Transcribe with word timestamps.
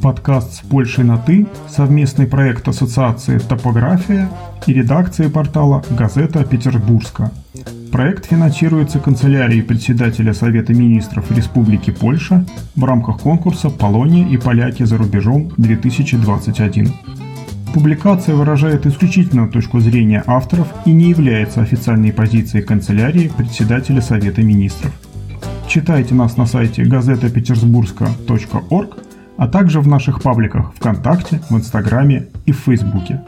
Подкаст 0.00 0.54
с 0.54 0.60
Польшей 0.60 1.02
на 1.02 1.18
«ты»– 1.18 1.48
совместный 1.68 2.28
проект 2.28 2.68
Ассоциации 2.68 3.38
«Топография» 3.38 4.30
и 4.66 4.72
редакции 4.72 5.26
портала 5.26 5.82
«Газета 5.90 6.44
Петербургска». 6.44 7.32
Проект 7.90 8.26
финансируется 8.26 9.00
канцелярией 9.00 9.62
председателя 9.62 10.32
Совета 10.32 10.72
министров 10.72 11.32
Республики 11.32 11.90
Польша 11.90 12.46
в 12.76 12.84
рамках 12.84 13.18
конкурса 13.18 13.70
«Полония 13.70 14.28
и 14.28 14.36
поляки 14.36 14.84
за 14.84 14.98
рубежом-2021». 14.98 17.15
Публикация 17.72 18.34
выражает 18.34 18.86
исключительно 18.86 19.48
точку 19.48 19.80
зрения 19.80 20.22
авторов 20.26 20.68
и 20.86 20.92
не 20.92 21.10
является 21.10 21.60
официальной 21.60 22.12
позицией 22.12 22.62
канцелярии 22.62 23.30
председателя 23.36 24.00
Совета 24.00 24.42
министров. 24.42 24.92
Читайте 25.68 26.14
нас 26.14 26.36
на 26.36 26.46
сайте 26.46 26.84
газетапетербургска.орг, 26.84 28.98
а 29.36 29.48
также 29.48 29.80
в 29.80 29.88
наших 29.88 30.22
пабликах 30.22 30.72
ВКонтакте, 30.74 31.40
в 31.50 31.56
Инстаграме 31.56 32.28
и 32.46 32.52
в 32.52 32.58
Фейсбуке. 32.60 33.20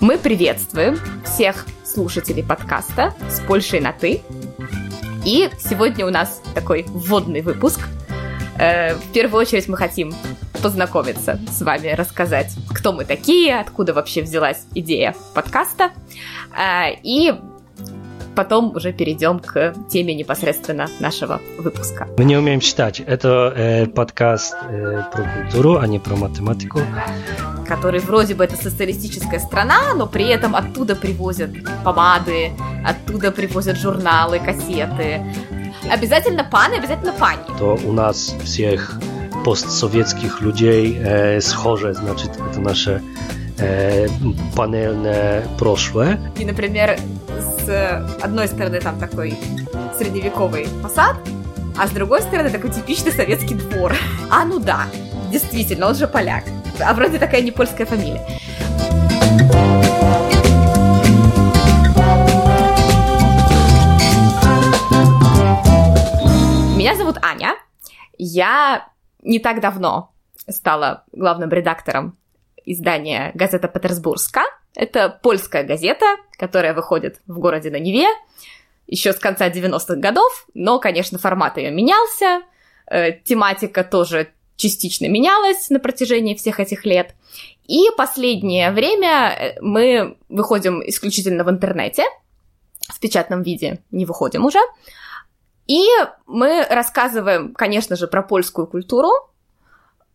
Мы 0.00 0.18
приветствуем 0.18 0.96
всех 1.24 1.66
слушателей 1.84 2.42
подкаста 2.42 3.14
с 3.28 3.38
Польшей 3.40 3.80
на 3.80 3.92
«ты». 3.92 4.20
И 5.24 5.48
сегодня 5.60 6.04
у 6.04 6.10
нас 6.10 6.42
такой 6.52 6.84
вводный 6.88 7.42
выпуск. 7.42 7.80
Э, 8.58 8.94
в 8.94 9.12
первую 9.12 9.40
очередь 9.40 9.68
мы 9.68 9.76
хотим 9.76 10.12
познакомиться 10.60 11.38
с 11.48 11.62
вами, 11.62 11.90
рассказать, 11.90 12.52
кто 12.74 12.92
мы 12.92 13.04
такие, 13.04 13.60
откуда 13.60 13.94
вообще 13.94 14.22
взялась 14.22 14.66
идея 14.74 15.14
подкаста. 15.32 15.92
Э, 16.56 16.92
и 17.04 17.34
потом 18.34 18.74
уже 18.76 18.92
перейдем 18.92 19.38
к 19.38 19.74
теме 19.88 20.14
непосредственно 20.14 20.88
нашего 21.00 21.40
выпуска. 21.58 22.08
Мы 22.18 22.24
не 22.24 22.36
умеем 22.36 22.60
читать. 22.60 23.00
Это 23.00 23.52
э, 23.54 23.86
подкаст 23.86 24.54
э, 24.68 25.02
про 25.12 25.22
культуру, 25.22 25.78
а 25.78 25.86
не 25.86 25.98
про 25.98 26.16
математику. 26.16 26.80
Который 27.66 28.00
вроде 28.00 28.34
бы 28.34 28.44
это 28.44 28.56
социалистическая 28.56 29.40
страна, 29.40 29.94
но 29.94 30.06
при 30.06 30.26
этом 30.28 30.54
оттуда 30.56 30.96
привозят 30.96 31.50
помады, 31.84 32.52
оттуда 32.84 33.32
привозят 33.32 33.78
журналы, 33.78 34.38
кассеты. 34.38 35.22
Обязательно 35.90 36.44
паны, 36.44 36.74
обязательно 36.74 37.12
пани. 37.12 37.40
То 37.58 37.78
у 37.84 37.92
нас 37.92 38.34
всех 38.44 38.98
постсоветских 39.44 40.40
людей 40.40 40.96
э, 40.98 41.40
схоже, 41.40 41.94
значит, 41.94 42.30
это 42.50 42.60
наше 42.60 43.02
э, 43.58 44.08
панельное 44.54 45.46
прошлое. 45.58 46.20
И, 46.38 46.44
например, 46.44 46.98
с 47.40 48.06
одной 48.22 48.48
стороны 48.48 48.80
там 48.80 48.98
такой 48.98 49.38
средневековый 49.96 50.66
фасад, 50.82 51.16
а 51.78 51.86
с 51.86 51.90
другой 51.90 52.22
стороны 52.22 52.50
такой 52.50 52.70
типичный 52.70 53.12
советский 53.12 53.54
двор. 53.54 53.94
А 54.30 54.44
ну 54.44 54.58
да, 54.58 54.86
действительно, 55.30 55.88
он 55.88 55.94
же 55.94 56.06
поляк. 56.06 56.44
А 56.80 56.92
вроде 56.94 57.18
такая 57.18 57.42
не 57.42 57.50
польская 57.50 57.86
фамилия. 57.86 58.26
Меня 66.76 66.96
зовут 66.96 67.18
Аня. 67.22 67.54
Я 68.18 68.88
не 69.22 69.38
так 69.38 69.60
давно 69.60 70.12
стала 70.48 71.04
главным 71.12 71.50
редактором 71.50 72.18
издания 72.64 73.30
«Газета 73.34 73.68
Петербургска». 73.68 74.42
Это 74.74 75.08
польская 75.22 75.64
газета, 75.64 76.16
которая 76.38 76.74
выходит 76.74 77.20
в 77.26 77.38
городе 77.38 77.70
на 77.70 77.78
Неве 77.78 78.06
еще 78.86 79.12
с 79.12 79.18
конца 79.18 79.48
90-х 79.48 79.96
годов, 79.96 80.46
но, 80.54 80.78
конечно, 80.78 81.18
формат 81.18 81.56
ее 81.56 81.70
менялся, 81.70 82.42
э, 82.86 83.12
тематика 83.12 83.84
тоже 83.84 84.32
частично 84.56 85.06
менялась 85.08 85.70
на 85.70 85.80
протяжении 85.80 86.34
всех 86.34 86.60
этих 86.60 86.84
лет. 86.84 87.14
И 87.66 87.86
последнее 87.96 88.70
время 88.70 89.30
э, 89.30 89.60
мы 89.60 90.18
выходим 90.28 90.82
исключительно 90.86 91.44
в 91.44 91.50
интернете, 91.50 92.04
в 92.88 93.00
печатном 93.00 93.42
виде 93.42 93.82
не 93.90 94.04
выходим 94.04 94.44
уже. 94.44 94.60
И 95.66 95.84
мы 96.26 96.66
рассказываем, 96.68 97.54
конечно 97.54 97.96
же, 97.96 98.08
про 98.08 98.22
польскую 98.22 98.66
культуру, 98.66 99.10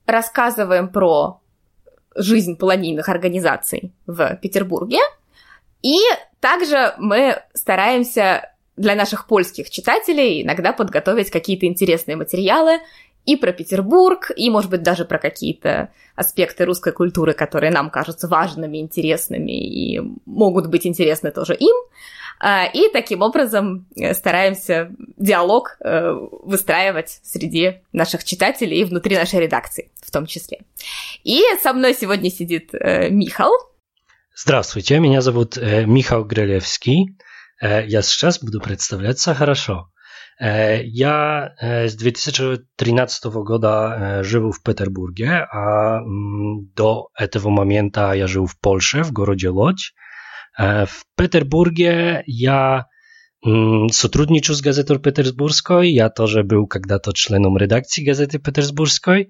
рассказываем 0.05 0.89
про 0.89 1.41
жизнь 2.17 2.57
планийных 2.57 3.09
организаций 3.09 3.91
в 4.05 4.35
Петербурге. 4.41 4.99
И 5.81 5.99
также 6.39 6.93
мы 6.97 7.41
стараемся 7.53 8.51
для 8.75 8.95
наших 8.95 9.27
польских 9.27 9.69
читателей 9.69 10.43
иногда 10.43 10.73
подготовить 10.73 11.31
какие-то 11.31 11.65
интересные 11.65 12.15
материалы 12.15 12.79
и 13.25 13.35
про 13.35 13.51
Петербург, 13.51 14.31
и, 14.35 14.49
может 14.49 14.69
быть, 14.69 14.83
даже 14.83 15.03
про 15.03 15.19
какие-то 15.19 15.89
аспекты 16.15 16.63
русской 16.63 16.93
культуры, 16.93 17.33
которые 17.33 17.71
нам 17.71 17.89
кажутся 17.89 18.27
важными, 18.27 18.77
интересными 18.77 19.51
и 19.51 19.99
могут 20.25 20.67
быть 20.67 20.87
интересны 20.87 21.31
тоже 21.31 21.53
им. 21.55 21.75
А, 22.39 22.65
и 22.65 22.89
таким 22.91 23.21
образом 23.21 23.87
э, 23.95 24.13
стараемся 24.13 24.91
диалог 25.17 25.77
э, 25.79 26.11
выстраивать 26.43 27.19
среди 27.23 27.81
наших 27.93 28.23
читателей 28.23 28.81
и 28.81 28.83
внутри 28.83 29.15
нашей 29.15 29.39
редакции 29.39 29.91
в 30.01 30.11
том 30.11 30.27
числе. 30.27 30.59
И 31.23 31.41
со 31.61 31.73
мной 31.73 31.95
сегодня 31.95 32.29
сидит 32.29 32.73
э, 32.73 33.09
Михал. 33.09 33.51
Здравствуйте, 34.35 34.99
меня 34.99 35.21
зовут 35.21 35.57
Михал 35.57 36.23
Грелевский. 36.23 37.17
Я 37.59 38.03
сейчас 38.03 38.39
буду 38.39 38.61
представляться 38.61 39.33
хорошо. 39.33 39.89
Я 40.39 41.55
с 41.59 41.95
2013 41.95 43.25
года 43.25 44.21
живу 44.21 44.51
в 44.51 44.61
Петербурге, 44.61 45.47
а 45.51 46.01
до 46.05 47.09
этого 47.17 47.49
момента 47.49 48.13
я 48.13 48.27
жил 48.27 48.45
в 48.45 48.59
Польше, 48.59 49.01
в 49.01 49.11
городе 49.11 49.49
Лодź. 49.49 49.95
W 50.57 51.03
Peterburgie 51.15 52.23
ja 52.27 52.85
сотрудничаю 53.91 54.55
с 54.55 54.61
газетой 54.61 54.99
Петербургской. 54.99 55.91
Я 55.91 56.09
тоже 56.09 56.43
был 56.43 56.67
когда-то 56.67 57.13
членом 57.13 57.57
редакции 57.57 58.03
газеты 58.03 58.39
Петербургской. 58.39 59.29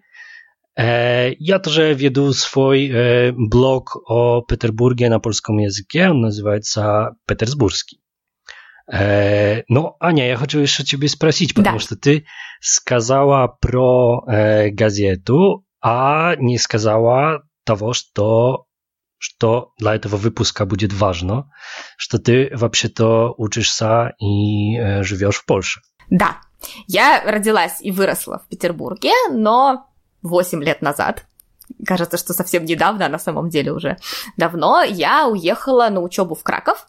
Я 0.78 1.60
тоже 1.60 1.94
веду 1.94 2.34
свой 2.34 3.32
блог 3.32 3.98
о 4.08 4.42
Петербурге 4.42 5.10
на 5.10 5.20
polskim 5.20 5.60
języku. 5.60 6.12
On 6.12 6.22
nazywa 6.22 6.62
się 6.62 7.08
Petersburski. 7.26 8.00
No, 9.70 9.98
Ania, 10.00 10.26
ja 10.26 10.38
хочу 10.38 10.60
jeszcze 10.60 10.84
ciebie 10.86 11.10
sprosić, 11.10 11.54
потому 11.54 11.80
что 11.80 11.98
ты 11.98 12.24
сказала 12.62 13.48
про 13.48 14.24
газету, 14.72 15.66
а 15.82 16.36
не 16.40 16.58
сказала 16.58 17.42
того, 17.66 17.94
что 17.94 18.67
что 19.18 19.74
для 19.78 19.96
этого 19.96 20.16
выпуска 20.16 20.66
будет 20.66 20.94
важно, 20.94 21.52
что 21.98 22.20
ты 22.20 22.50
вообще-то 22.54 23.34
учишься 23.38 24.14
и 24.20 24.78
э, 24.78 25.04
живешь 25.04 25.38
в 25.38 25.46
Польше. 25.46 25.82
Да, 26.10 26.38
я 26.88 27.22
родилась 27.26 27.82
и 27.82 27.92
выросла 27.92 28.40
в 28.40 28.48
Петербурге, 28.48 29.12
но 29.32 29.90
8 30.22 30.64
лет 30.64 30.82
назад, 30.82 31.26
кажется, 31.86 32.18
что 32.18 32.34
совсем 32.34 32.66
недавно, 32.66 33.06
а 33.06 33.10
на 33.10 33.20
самом 33.20 33.50
деле 33.50 33.72
уже 33.74 33.98
давно, 34.38 34.84
я 34.84 35.28
уехала 35.28 35.90
на 35.90 36.02
учебу 36.02 36.36
в 36.36 36.44
Краков, 36.44 36.88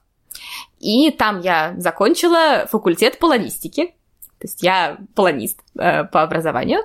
и 0.78 1.10
там 1.10 1.41
я 1.41 1.75
закончила 1.78 2.66
факультет 2.71 3.19
полонистики, 3.19 3.95
то 4.38 4.47
есть 4.47 4.62
я 4.62 4.99
полонист 5.15 5.60
э, 5.77 6.04
по 6.04 6.22
образованию. 6.22 6.80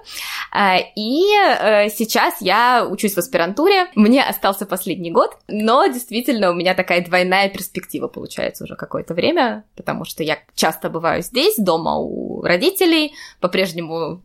Э, 0.54 0.80
и 0.96 1.24
э, 1.36 1.90
сейчас 1.90 2.42
я 2.42 2.88
учусь 2.90 3.14
в 3.14 3.20
аспирантуре. 3.20 3.88
Мне 3.96 4.24
остался 4.24 4.66
последний 4.66 5.12
год, 5.12 5.38
но 5.48 5.86
действительно 5.86 6.50
у 6.50 6.56
меня 6.56 6.74
такая 6.74 7.06
двойная 7.06 7.50
перспектива 7.50 8.08
получается 8.08 8.64
уже 8.64 8.76
какое-то 8.76 9.14
время, 9.14 9.66
потому 9.76 10.04
что 10.04 10.24
я 10.24 10.40
часто 10.56 10.90
бываю 10.90 11.22
здесь, 11.22 11.56
дома 11.58 11.98
у 11.98 12.42
родителей, 12.42 13.14
по-прежнему 13.40 14.22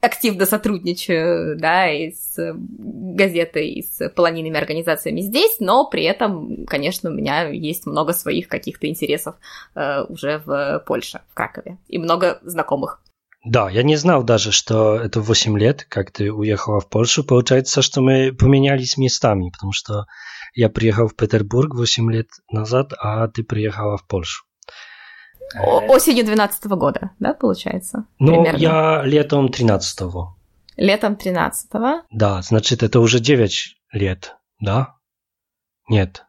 активно 0.00 0.46
сотрудничаю, 0.46 1.58
да, 1.58 1.90
и 1.90 2.12
с 2.12 2.36
газетой, 2.54 3.70
и 3.70 3.82
с 3.82 4.08
полонийными 4.10 4.56
организациями 4.56 5.20
здесь, 5.20 5.56
но 5.60 5.88
при 5.88 6.04
этом, 6.04 6.66
конечно, 6.66 7.10
у 7.10 7.12
меня 7.12 7.48
есть 7.48 7.86
много 7.86 8.12
своих 8.12 8.48
каких-то 8.48 8.86
интересов 8.86 9.34
э, 9.74 10.02
уже 10.08 10.38
в 10.44 10.84
Польше, 10.86 11.20
в 11.30 11.34
Кракове, 11.34 11.78
и 11.88 11.98
много 11.98 12.38
знакомых. 12.42 13.02
Да, 13.44 13.70
я 13.70 13.82
не 13.82 13.96
знал 13.96 14.24
даже, 14.24 14.52
что 14.52 14.96
это 14.96 15.20
8 15.20 15.58
лет, 15.58 15.86
как 15.88 16.10
ты 16.10 16.32
уехала 16.32 16.80
в 16.80 16.88
Польшу. 16.88 17.24
Получается, 17.24 17.82
что 17.82 18.00
мы 18.00 18.32
поменялись 18.32 18.96
местами, 18.96 19.50
потому 19.50 19.72
что 19.72 20.06
я 20.54 20.68
приехал 20.68 21.06
в 21.08 21.14
Петербург 21.14 21.74
8 21.74 22.12
лет 22.12 22.28
назад, 22.50 22.92
а 22.98 23.28
ты 23.28 23.44
приехала 23.44 23.96
в 23.96 24.06
Польшу. 24.06 24.44
Осенью 25.88 26.24
12 26.24 26.64
года, 26.66 27.10
да, 27.18 27.34
получается? 27.34 28.04
Ну, 28.18 28.42
примерно? 28.42 28.58
я 28.58 29.02
летом 29.04 29.46
13-го. 29.46 30.36
Летом 30.76 31.14
13-го? 31.14 32.02
Да, 32.10 32.42
значит, 32.42 32.82
это 32.82 33.00
уже 33.00 33.20
9 33.20 33.76
лет, 33.92 34.36
да? 34.60 34.94
Нет. 35.88 36.24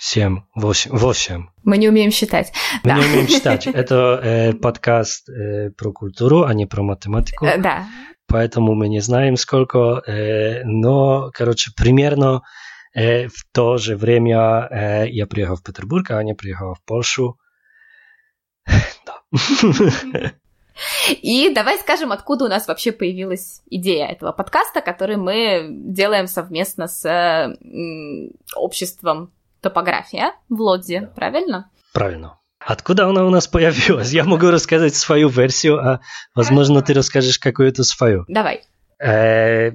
7, 0.00 0.40
8, 0.56 0.90
8. 0.90 1.46
Мы 1.62 1.78
не 1.78 1.88
умеем 1.88 2.10
считать. 2.10 2.52
Мы 2.82 2.90
да. 2.90 2.98
не 2.98 3.04
умеем 3.04 3.28
считать. 3.28 3.66
Это 3.68 4.20
э, 4.22 4.52
подкаст 4.52 5.28
э, 5.28 5.70
про 5.70 5.92
культуру, 5.92 6.42
а 6.42 6.54
не 6.54 6.66
про 6.66 6.82
математику. 6.82 7.44
Э, 7.44 7.56
да. 7.58 7.86
Поэтому 8.26 8.74
мы 8.74 8.88
не 8.88 9.00
знаем 9.00 9.36
сколько, 9.36 10.02
э, 10.06 10.64
но, 10.64 11.30
короче, 11.32 11.70
примерно 11.76 12.42
э, 12.94 13.28
в 13.28 13.44
то 13.52 13.76
же 13.76 13.96
время 13.96 14.66
э, 14.70 15.08
я 15.08 15.26
приехал 15.26 15.56
в 15.56 15.62
Петербург, 15.62 16.10
а 16.10 16.16
Аня 16.16 16.34
приехала 16.34 16.74
в 16.74 16.82
Польшу. 16.84 17.36
Да. 19.06 20.32
И 21.20 21.52
давай 21.54 21.78
скажем, 21.78 22.12
откуда 22.12 22.46
у 22.46 22.48
нас 22.48 22.66
вообще 22.66 22.92
появилась 22.92 23.62
идея 23.66 24.06
этого 24.06 24.32
подкаста, 24.32 24.80
который 24.80 25.16
мы 25.16 25.66
делаем 25.70 26.26
совместно 26.26 26.88
с 26.88 27.56
обществом 28.56 29.32
топография 29.60 30.32
в 30.48 30.60
Лодзе, 30.60 31.00
да. 31.00 31.06
правильно? 31.08 31.70
Правильно. 31.92 32.38
Откуда 32.58 33.06
она 33.06 33.24
у 33.24 33.30
нас 33.30 33.48
появилась? 33.48 34.12
Я 34.12 34.24
могу 34.24 34.50
рассказать 34.50 34.94
свою 34.94 35.28
версию, 35.28 35.78
а 35.78 36.00
возможно 36.34 36.82
ты 36.82 36.94
расскажешь 36.94 37.38
какую-то 37.38 37.84
свою. 37.84 38.24
Давай. 38.28 38.62
Э, 39.02 39.72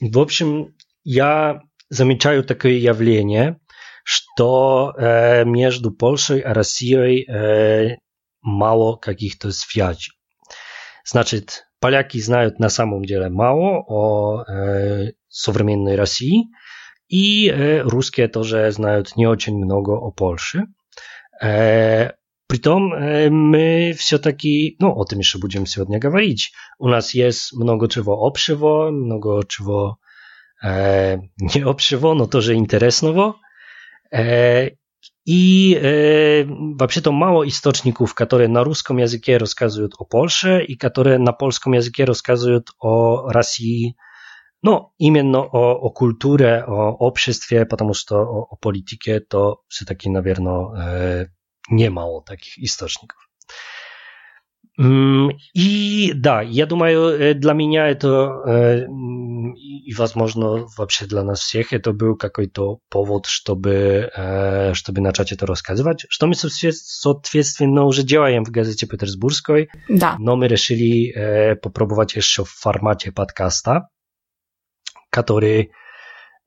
в 0.00 0.18
общем, 0.18 0.74
я 1.04 1.62
замечаю 1.90 2.44
такое 2.44 2.72
явление, 2.72 3.58
что 4.04 4.94
э, 4.96 5.44
между 5.44 5.90
Польшей 5.90 6.40
и 6.40 6.44
Россией 6.44 7.24
э, 7.28 7.98
мало 8.40 8.96
каких-то 8.96 9.52
связей. 9.52 10.12
Значит, 11.04 11.66
поляки 11.80 12.20
знают 12.20 12.58
на 12.58 12.68
самом 12.68 13.04
деле 13.04 13.28
мало 13.28 13.84
о 13.86 14.44
э, 14.44 15.12
современной 15.28 15.96
России, 15.96 16.44
и 17.08 17.48
э, 17.48 17.80
русские 17.80 18.28
тоже 18.28 18.70
знают 18.70 19.16
не 19.16 19.26
очень 19.26 19.56
много 19.56 19.92
о 19.92 20.10
Польше. 20.10 20.64
Э, 21.42 22.12
Притом 22.48 22.94
э, 22.94 23.28
мы 23.28 23.92
все-таки, 23.92 24.76
ну, 24.80 24.98
о 24.98 25.04
tym 25.04 25.18
jeszcze 25.18 25.38
będziemy 25.38 25.66
сегодня 25.66 25.98
говорить. 25.98 26.52
У 26.78 26.88
нас 26.88 27.14
есть 27.14 27.52
много 27.52 27.88
чего 27.88 28.26
общего, 28.26 28.90
много 28.90 29.42
чего 29.46 29.98
э, 30.64 31.18
не 31.36 31.60
общего, 31.60 32.14
но 32.14 32.26
тоже 32.26 32.54
интересного. 32.54 33.34
Э, 34.10 34.70
и 35.28 35.74
э, 35.74 36.44
вообще-то 36.46 37.12
мало 37.12 37.46
источников, 37.46 38.14
которые 38.14 38.48
на 38.48 38.64
русском 38.64 38.96
языке 38.96 39.36
рассказывают 39.36 39.92
о 39.98 40.06
Польше 40.06 40.64
и 40.64 40.74
которые 40.74 41.18
на 41.18 41.34
польском 41.34 41.74
языке 41.74 42.04
рассказывают 42.04 42.70
о 42.80 43.28
России 43.30 43.94
no, 44.64 44.86
именно 44.96 45.40
о, 45.40 45.74
о 45.74 45.90
культуре, 45.90 46.64
о 46.66 46.92
обществе, 46.92 47.66
потому 47.66 47.92
что 47.92 48.16
о, 48.20 48.46
о 48.52 48.56
политике 48.56 49.20
то 49.20 49.60
все-таки, 49.68 50.08
наверное, 50.08 51.24
э, 51.24 51.26
немало 51.68 52.22
таких 52.22 52.58
источников. 52.58 53.28
И 54.78 56.12
да, 56.14 56.42
я 56.42 56.66
думаю, 56.66 57.34
для 57.34 57.52
меня 57.52 57.88
это, 57.88 58.86
и 59.56 59.94
возможно 59.94 60.66
вообще 60.76 61.06
для 61.06 61.24
нас 61.24 61.40
всех, 61.40 61.72
это 61.72 61.92
был 61.92 62.16
какой-то 62.16 62.78
повод, 62.88 63.26
чтобы, 63.26 64.10
чтобы 64.74 65.00
начать 65.00 65.32
это 65.32 65.46
рассказывать, 65.46 66.06
что 66.08 66.28
мы, 66.28 66.34
соответственно, 66.34 67.84
уже 67.84 68.04
делаем 68.04 68.44
в 68.44 68.50
газете 68.50 68.86
Петербургской, 68.86 69.68
да. 69.88 70.14
но 70.18 70.36
мы 70.36 70.46
решили 70.46 71.54
попробовать 71.56 72.14
еще 72.14 72.44
в 72.44 72.50
формате 72.50 73.10
подкаста, 73.10 73.88
который, 75.10 75.72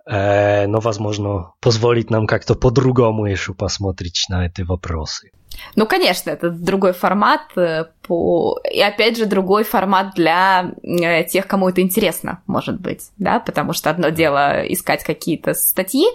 э, 0.06 0.68
ну, 0.68 0.80
возможно, 0.80 1.54
позволит 1.60 2.10
нам 2.10 2.28
как-то 2.28 2.56
по-другому 2.56 3.26
еще 3.26 3.54
посмотреть 3.54 4.26
на 4.30 4.46
эти 4.46 4.62
вопросы. 4.62 5.32
Ну, 5.76 5.86
конечно, 5.86 6.30
это 6.30 6.50
другой 6.50 6.94
формат, 6.94 7.42
э, 7.56 7.86
по... 8.02 8.60
и 8.72 8.82
опять 8.82 9.18
же 9.18 9.26
другой 9.26 9.64
формат 9.64 10.14
для 10.16 10.74
э, 10.84 11.24
тех, 11.26 11.48
кому 11.48 11.70
это 11.70 11.82
интересно, 11.82 12.42
может 12.48 12.80
быть, 12.80 13.10
да, 13.18 13.40
потому 13.40 13.74
что 13.74 13.90
одно 13.90 14.10
дело 14.10 14.62
искать 14.68 15.04
какие-то 15.04 15.54
статьи, 15.54 16.06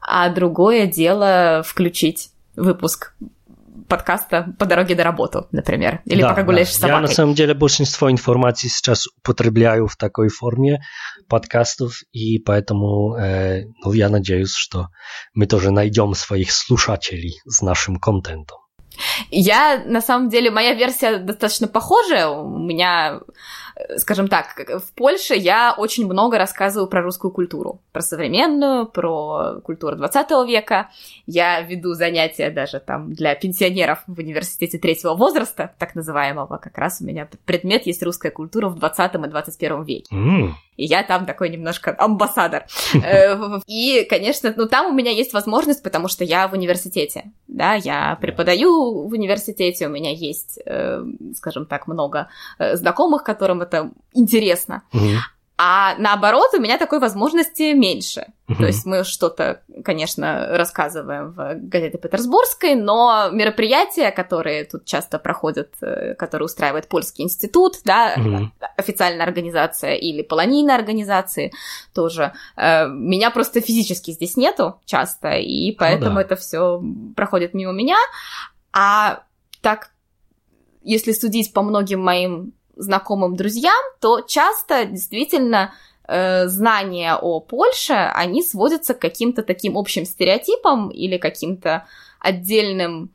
а 0.00 0.28
другое 0.28 0.86
дело 0.86 1.62
включить 1.64 2.30
выпуск 2.56 3.14
подкаста 3.88 4.54
по 4.58 4.66
дороге 4.66 4.94
до 4.94 5.04
работы, 5.04 5.42
например, 5.52 6.02
или 6.04 6.22
да, 6.22 6.30
пока 6.30 6.42
гуляешь 6.42 6.68
да. 6.68 6.74
с 6.74 6.76
собакой. 6.76 7.02
Я 7.02 7.08
на 7.08 7.14
самом 7.14 7.34
деле 7.34 7.54
большинство 7.54 8.10
информации 8.10 8.68
сейчас 8.68 9.06
употребляю 9.06 9.86
в 9.86 9.96
такой 9.96 10.28
форме 10.28 10.82
подкастов, 11.28 12.02
и 12.12 12.38
поэтому 12.38 13.16
э, 13.16 13.64
ну, 13.84 13.92
я 13.92 14.08
надеюсь, 14.08 14.54
что 14.54 14.88
мы 15.34 15.46
тоже 15.46 15.70
найдем 15.70 16.14
своих 16.14 16.52
слушателей 16.52 17.40
с 17.46 17.62
нашим 17.62 17.96
контентом. 17.96 18.58
Я, 19.30 19.82
на 19.86 20.00
самом 20.00 20.28
деле, 20.28 20.50
моя 20.50 20.74
версия 20.74 21.18
достаточно 21.18 21.68
похожая. 21.68 22.28
У 22.28 22.58
меня 22.58 23.20
скажем 23.96 24.28
так, 24.28 24.56
в 24.56 24.92
Польше 24.94 25.34
я 25.34 25.74
очень 25.76 26.06
много 26.06 26.38
рассказываю 26.38 26.88
про 26.88 27.02
русскую 27.02 27.30
культуру, 27.30 27.80
про 27.92 28.02
современную, 28.02 28.86
про 28.86 29.60
культуру 29.62 29.96
20 29.96 30.30
века. 30.46 30.90
Я 31.26 31.60
веду 31.60 31.94
занятия 31.94 32.50
даже 32.50 32.80
там 32.80 33.12
для 33.12 33.34
пенсионеров 33.34 34.02
в 34.06 34.18
университете 34.18 34.78
третьего 34.78 35.14
возраста, 35.14 35.72
так 35.78 35.94
называемого. 35.94 36.58
Как 36.58 36.76
раз 36.78 37.00
у 37.00 37.04
меня 37.04 37.28
предмет 37.44 37.86
есть 37.86 38.02
русская 38.02 38.30
культура 38.30 38.68
в 38.68 38.76
20 38.76 39.14
и 39.14 39.18
21 39.18 39.82
веке. 39.84 40.14
Mm. 40.14 40.50
И 40.80 40.86
я 40.86 41.02
там 41.02 41.26
такой 41.26 41.50
немножко 41.50 41.94
амбассадор. 41.96 42.64
Э, 43.02 43.60
и, 43.66 44.06
конечно, 44.08 44.52
ну 44.56 44.66
там 44.66 44.86
у 44.86 44.94
меня 44.94 45.10
есть 45.10 45.32
возможность, 45.32 45.82
потому 45.82 46.08
что 46.08 46.24
я 46.24 46.48
в 46.48 46.52
университете, 46.52 47.32
да, 47.48 47.74
я 47.74 48.16
преподаю 48.20 49.08
в 49.08 49.12
университете, 49.12 49.86
у 49.86 49.90
меня 49.90 50.10
есть, 50.10 50.58
э, 50.64 51.02
скажем 51.34 51.66
так, 51.66 51.86
много 51.86 52.28
э, 52.58 52.76
знакомых, 52.76 53.24
которым 53.24 53.62
это 53.62 53.69
интересно. 54.12 54.82
А 55.62 55.94
наоборот, 55.98 56.54
у 56.54 56.58
меня 56.58 56.78
такой 56.78 57.00
возможности 57.00 57.74
меньше. 57.74 58.32
Uh-huh. 58.48 58.56
То 58.56 58.64
есть 58.64 58.86
мы 58.86 59.04
что-то, 59.04 59.60
конечно, 59.84 60.46
рассказываем 60.56 61.32
в 61.32 61.54
газете 61.56 61.98
Петербургской, 61.98 62.76
но 62.76 63.28
мероприятия, 63.30 64.10
которые 64.10 64.64
тут 64.64 64.86
часто 64.86 65.18
проходят, 65.18 65.74
э, 65.82 66.14
которые 66.14 66.46
устраивает 66.46 66.88
Польский 66.88 67.24
институт, 67.24 67.74
да, 67.84 68.14
uh-huh. 68.14 68.48
официальная 68.78 69.26
организация 69.26 69.96
или 69.96 70.22
полонийная 70.22 70.76
организации 70.76 71.52
тоже, 71.94 72.32
э, 72.56 72.88
меня 72.88 73.30
просто 73.30 73.60
физически 73.60 74.12
здесь 74.12 74.38
нету 74.38 74.80
часто, 74.86 75.32
и 75.32 75.72
поэтому 75.72 76.12
oh, 76.12 76.14
да. 76.14 76.20
это 76.22 76.36
все 76.36 76.82
проходит 77.14 77.52
мимо 77.52 77.72
меня. 77.72 77.98
А 78.72 79.24
так, 79.60 79.90
если 80.82 81.12
судить 81.12 81.52
по 81.52 81.60
многим 81.60 82.00
моим 82.00 82.54
знакомым 82.80 83.36
друзьям, 83.36 83.82
то 84.00 84.20
часто 84.22 84.84
действительно 84.84 85.72
э, 86.06 86.46
знания 86.48 87.14
о 87.14 87.40
Польше, 87.40 87.92
они 87.92 88.42
сводятся 88.42 88.94
к 88.94 88.98
каким-то 88.98 89.42
таким 89.42 89.76
общим 89.76 90.04
стереотипам 90.04 90.90
или 90.90 91.18
каким-то 91.18 91.86
отдельным 92.18 93.10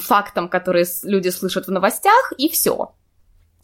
фактам, 0.00 0.48
которые 0.48 0.86
люди 1.02 1.28
слышат 1.28 1.66
в 1.66 1.70
новостях, 1.70 2.32
и 2.38 2.48
все. 2.48 2.92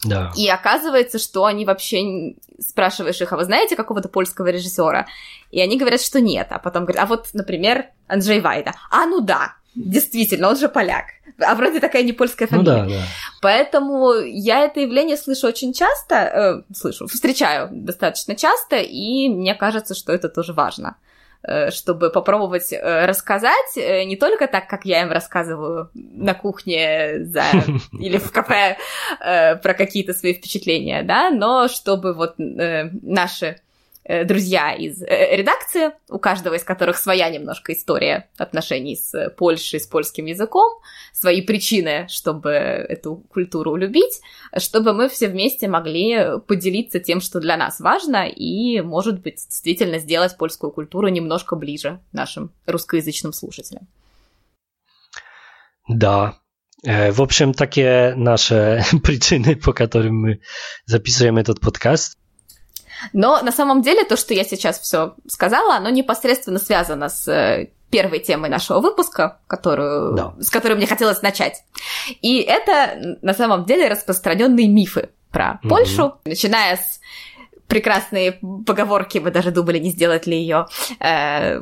Да. 0.04 0.32
И 0.34 0.48
оказывается, 0.48 1.18
что 1.18 1.44
они 1.44 1.64
вообще 1.64 2.34
спрашиваешь 2.58 3.20
их, 3.20 3.32
а 3.32 3.36
вы 3.36 3.44
знаете 3.44 3.76
какого-то 3.76 4.08
польского 4.08 4.48
режиссера? 4.48 5.06
И 5.50 5.60
они 5.60 5.78
говорят, 5.78 6.00
что 6.00 6.20
нет. 6.20 6.48
А 6.50 6.58
потом 6.58 6.84
говорят, 6.84 7.04
а 7.04 7.06
вот, 7.06 7.28
например, 7.34 7.86
Анджей 8.08 8.40
Вайда. 8.40 8.72
А, 8.90 9.06
ну 9.06 9.20
да, 9.20 9.56
действительно, 9.74 10.48
он 10.48 10.56
же 10.56 10.68
поляк. 10.68 11.06
А 11.40 11.54
вроде 11.54 11.80
такая 11.80 12.02
не 12.02 12.12
польская 12.12 12.46
фамилия. 12.46 12.82
Ну, 12.82 12.88
да, 12.88 12.94
да. 12.94 13.02
Поэтому 13.40 14.14
я 14.14 14.64
это 14.64 14.80
явление 14.80 15.16
слышу 15.16 15.46
очень 15.46 15.72
часто, 15.72 16.14
э, 16.14 16.74
слышу, 16.74 17.06
встречаю 17.06 17.68
достаточно 17.72 18.34
часто, 18.36 18.76
и 18.76 19.28
мне 19.28 19.54
кажется, 19.54 19.94
что 19.94 20.12
это 20.12 20.28
тоже 20.28 20.52
важно 20.52 20.96
э, 21.42 21.70
чтобы 21.70 22.10
попробовать 22.10 22.72
э, 22.72 23.06
рассказать 23.06 23.76
э, 23.76 24.04
не 24.04 24.16
только 24.16 24.46
так, 24.46 24.68
как 24.68 24.84
я 24.84 25.02
им 25.02 25.10
рассказываю 25.10 25.90
на 25.94 26.34
кухне 26.34 27.24
за... 27.24 27.44
или 27.98 28.18
в 28.18 28.30
кафе 28.30 28.76
про 29.18 29.74
какие-то 29.74 30.12
свои 30.12 30.34
впечатления, 30.34 31.02
да, 31.02 31.30
но 31.30 31.68
чтобы 31.68 32.12
вот 32.14 32.34
наши 32.38 33.60
друзья 34.24 34.72
из 34.74 35.02
э, 35.02 35.36
редакции, 35.36 35.92
у 36.08 36.18
каждого 36.18 36.54
из 36.54 36.64
которых 36.64 36.96
своя 36.98 37.30
немножко 37.30 37.72
история 37.72 38.28
отношений 38.36 38.96
с 38.96 39.30
Польшей, 39.36 39.80
с 39.80 39.86
польским 39.86 40.26
языком, 40.26 40.80
свои 41.12 41.42
причины, 41.42 42.06
чтобы 42.08 42.50
эту 42.50 43.16
культуру 43.16 43.76
любить, 43.76 44.20
чтобы 44.58 44.92
мы 44.92 45.08
все 45.08 45.28
вместе 45.28 45.68
могли 45.68 46.38
поделиться 46.46 46.98
тем, 46.98 47.20
что 47.20 47.40
для 47.40 47.56
нас 47.56 47.80
важно, 47.80 48.26
и, 48.28 48.80
может 48.80 49.20
быть, 49.22 49.36
действительно 49.36 49.98
сделать 49.98 50.36
польскую 50.36 50.72
культуру 50.72 51.08
немножко 51.08 51.56
ближе 51.56 52.00
нашим 52.12 52.52
русскоязычным 52.66 53.32
слушателям. 53.32 53.86
Да, 55.88 56.34
В 57.12 57.20
общем, 57.20 57.54
takie 57.54 58.14
nasze 58.16 58.84
przyczyny, 59.02 59.56
po 59.56 59.72
którym 59.72 60.20
my 60.20 60.38
zapisujemy 60.86 61.44
ten 61.44 61.54
podcast. 61.54 62.19
Но 63.12 63.40
на 63.42 63.52
самом 63.52 63.82
деле 63.82 64.04
то, 64.04 64.16
что 64.16 64.34
я 64.34 64.44
сейчас 64.44 64.78
все 64.80 65.14
сказала, 65.26 65.76
оно 65.76 65.90
непосредственно 65.90 66.58
связано 66.58 67.08
с 67.08 67.68
первой 67.90 68.20
темой 68.20 68.50
нашего 68.50 68.80
выпуска, 68.80 69.38
которую, 69.46 70.14
да. 70.14 70.34
с 70.38 70.50
которой 70.50 70.74
мне 70.74 70.86
хотелось 70.86 71.22
начать. 71.22 71.64
И 72.22 72.38
это 72.38 73.18
на 73.22 73.34
самом 73.34 73.64
деле 73.64 73.88
распространенные 73.88 74.68
мифы 74.68 75.10
про 75.30 75.60
mm-hmm. 75.62 75.68
Польшу, 75.68 76.14
начиная 76.24 76.76
с 76.76 77.00
прекрасные 77.66 78.38
поговорки, 78.66 79.18
мы 79.18 79.30
даже 79.30 79.52
думали, 79.52 79.78
не 79.78 79.90
сделать 79.90 80.26
ли 80.26 80.36
ее, 80.36 80.66
э, 80.98 81.60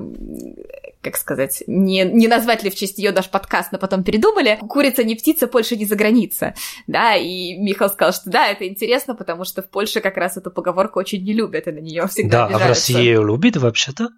как 1.03 1.17
сказать, 1.17 1.63
не, 1.67 2.05
не 2.05 2.29
назвать 2.29 2.63
ли 2.63 2.71
в 2.71 2.75
честь 2.75 2.99
ее 2.99 3.13
наш 3.13 3.29
подкаст, 3.29 3.73
но 3.73 3.79
потом 3.79 4.03
передумали. 4.05 4.59
Курица 4.69 5.05
не 5.05 5.15
птица, 5.15 5.47
Польша 5.47 5.77
не 5.77 5.85
за 5.85 5.97
граница. 5.97 6.55
Да, 6.87 7.15
и 7.15 7.57
Михаил 7.57 7.91
сказал, 7.91 8.13
что 8.13 8.31
да, 8.31 8.49
это 8.49 8.67
интересно, 8.67 9.15
потому 9.15 9.45
что 9.45 9.63
в 9.63 9.69
Польше 9.71 10.01
как 10.01 10.17
раз 10.17 10.37
эту 10.37 10.51
поговорку 10.51 10.99
очень 10.99 11.23
не 11.23 11.33
любят, 11.33 11.67
и 11.69 11.73
на 11.73 11.79
нее 11.79 12.07
всегда 12.09 12.39
Да, 12.39 12.45
обижаются. 12.47 12.65
а 12.65 12.67
в 12.67 12.69
России 12.69 12.97
ее 12.99 13.25
любят 13.25 13.57
вообще-то? 13.57 14.09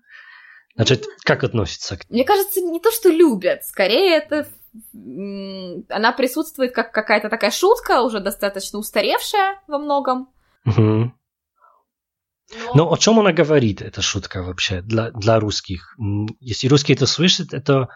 Значит, 0.77 1.05
как 1.25 1.45
относится 1.45 1.97
к... 1.97 2.09
Мне 2.09 2.25
кажется, 2.25 2.61
не 2.61 2.81
то, 2.81 2.91
что 2.91 3.11
любят, 3.11 3.65
скорее 3.65 4.17
это 4.17 4.47
она 5.89 6.13
присутствует 6.13 6.73
как 6.73 6.93
какая-то 6.93 7.29
такая 7.29 7.51
шутка, 7.51 8.03
уже 8.03 8.21
достаточно 8.21 8.79
устаревшая 8.79 9.61
во 9.67 9.79
многом. 9.79 10.29
Угу. 10.65 11.13
Но... 12.53 12.75
Но 12.75 12.93
о 12.93 12.97
чем 12.97 13.21
она 13.21 13.33
говорит, 13.33 13.83
эта 13.83 14.03
шутка 14.03 14.43
вообще 14.43 14.83
для, 14.83 15.11
для 15.11 15.39
русских? 15.39 15.97
Если 16.41 16.69
русский 16.69 16.95
это 16.95 17.07
слышит, 17.07 17.53
это 17.53 17.89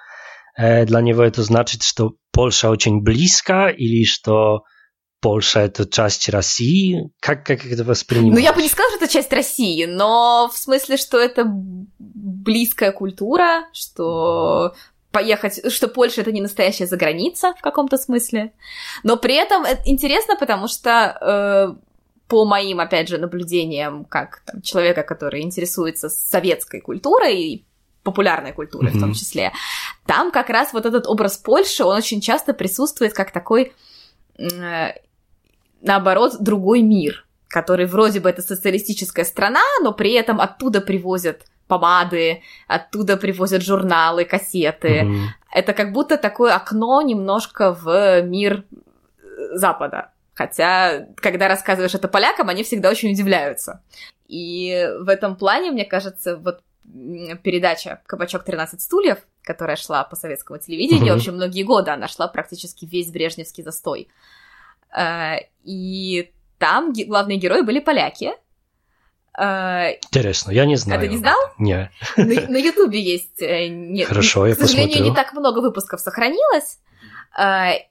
э, 0.56 0.84
для 0.87 1.00
него 1.00 1.23
это 1.23 1.42
значит, 1.42 1.82
что 1.82 2.14
Польша 2.32 2.70
очень 2.70 3.00
близко 3.02 3.68
или 3.68 4.04
что 4.04 4.62
Польша 5.20 5.61
это 5.61 5.88
часть 5.88 6.28
России? 6.28 7.11
Как, 7.20 7.46
как 7.46 7.64
это 7.64 7.82
воспринимать? 7.84 8.34
Ну, 8.34 8.38
я 8.38 8.52
бы 8.52 8.62
не 8.62 8.68
сказала, 8.68 8.90
что 8.90 9.04
это 9.04 9.12
часть 9.12 9.32
России, 9.32 9.87
но 9.87 10.50
в 10.52 10.58
смысле, 10.58 10.96
что 10.99 11.18
это 11.18 11.44
близкая 11.99 12.92
культура, 12.92 13.64
что 13.73 14.75
поехать, 15.12 15.73
что 15.73 15.88
Польша 15.88 16.20
это 16.20 16.32
не 16.32 16.42
настоящая 16.42 16.87
заграница 16.87 17.54
в 17.54 17.62
каком-то 17.62 17.96
смысле. 17.96 18.52
Но 19.02 19.16
при 19.16 19.37
этом 19.37 19.64
это 19.64 19.80
интересно, 19.87 20.37
потому 20.37 20.68
что 20.68 21.76
э, 21.80 21.93
по 22.28 22.45
моим, 22.45 22.81
опять 22.81 23.09
же, 23.09 23.19
наблюдениям, 23.19 24.04
как 24.04 24.43
там, 24.47 24.62
человека, 24.62 25.02
который 25.02 25.43
интересуется 25.43 26.09
советской 26.09 26.81
культурой 26.81 27.37
и 27.37 27.64
популярной 28.02 28.52
культурой 28.52 28.93
mm-hmm. 28.93 28.97
в 28.97 29.00
том 29.00 29.12
числе, 29.14 29.52
там 30.07 30.31
как 30.31 30.50
раз 30.50 30.73
вот 30.73 30.87
этот 30.87 31.07
образ 31.07 31.37
Польши, 31.38 31.85
он 31.85 31.97
очень 31.97 32.21
часто 32.21 32.52
присутствует 32.52 33.14
как 33.14 33.31
такой 33.31 33.73
э, 34.38 34.93
наоборот, 35.85 36.37
другой 36.40 36.83
мир, 36.83 37.26
который 37.49 37.87
вроде 37.87 38.21
бы 38.21 38.28
это 38.28 38.43
социалистическая 38.43 39.25
страна, 39.25 39.62
но 39.83 39.93
при 39.93 40.12
этом 40.12 40.40
оттуда 40.40 40.81
привозят 40.81 41.43
помады, 41.69 42.43
оттуда 42.66 43.16
привозят 43.16 43.62
журналы, 43.62 44.25
кассеты. 44.25 44.88
Mm-hmm. 44.88 45.26
Это 45.52 45.73
как 45.73 45.93
будто 45.93 46.16
такое 46.16 46.54
окно 46.54 47.00
немножко 47.02 47.73
в 47.73 48.23
мир 48.23 48.64
э, 49.23 49.25
Запада. 49.54 50.11
Хотя, 50.34 51.06
когда 51.16 51.48
рассказываешь 51.48 51.94
это 51.94 52.08
полякам, 52.08 52.48
они 52.48 52.64
всегда 52.64 52.90
очень 52.90 53.12
удивляются. 53.12 53.82
И 54.26 54.88
в 55.00 55.08
этом 55.08 55.36
плане, 55.36 55.70
мне 55.70 55.84
кажется, 55.84 56.36
вот 56.36 56.62
передача 57.42 58.02
«Кабачок 58.06 58.44
13 58.44 58.80
стульев», 58.80 59.18
которая 59.42 59.76
шла 59.76 60.04
по 60.04 60.16
советскому 60.16 60.58
телевидению, 60.58 61.06
mm-hmm. 61.06 61.16
в 61.16 61.18
общем, 61.18 61.34
многие 61.34 61.62
годы 61.62 61.90
она 61.90 62.08
шла 62.08 62.28
практически 62.28 62.84
весь 62.84 63.10
брежневский 63.10 63.62
застой. 63.62 64.08
Э, 64.96 65.36
и 65.62 66.32
там 66.58 66.92
главные 66.92 67.38
герои 67.38 67.62
были 67.62 67.80
поляки. 67.80 68.32
Э, 69.38 69.94
Интересно, 70.04 70.50
я 70.50 70.64
не 70.66 70.76
знаю. 70.76 71.00
А 71.00 71.02
ты 71.02 71.08
не 71.08 71.18
знал? 71.18 71.38
Нет. 71.58 71.90
На 72.16 72.56
Ютубе 72.56 73.00
есть. 73.00 73.40
Э, 73.40 73.68
нет, 73.68 74.08
Хорошо, 74.08 74.46
я 74.46 74.54
посмотрю. 74.54 74.66
К 74.66 74.70
сожалению, 74.70 75.10
не 75.10 75.14
так 75.14 75.32
много 75.32 75.60
выпусков 75.60 76.00
сохранилось. 76.00 76.78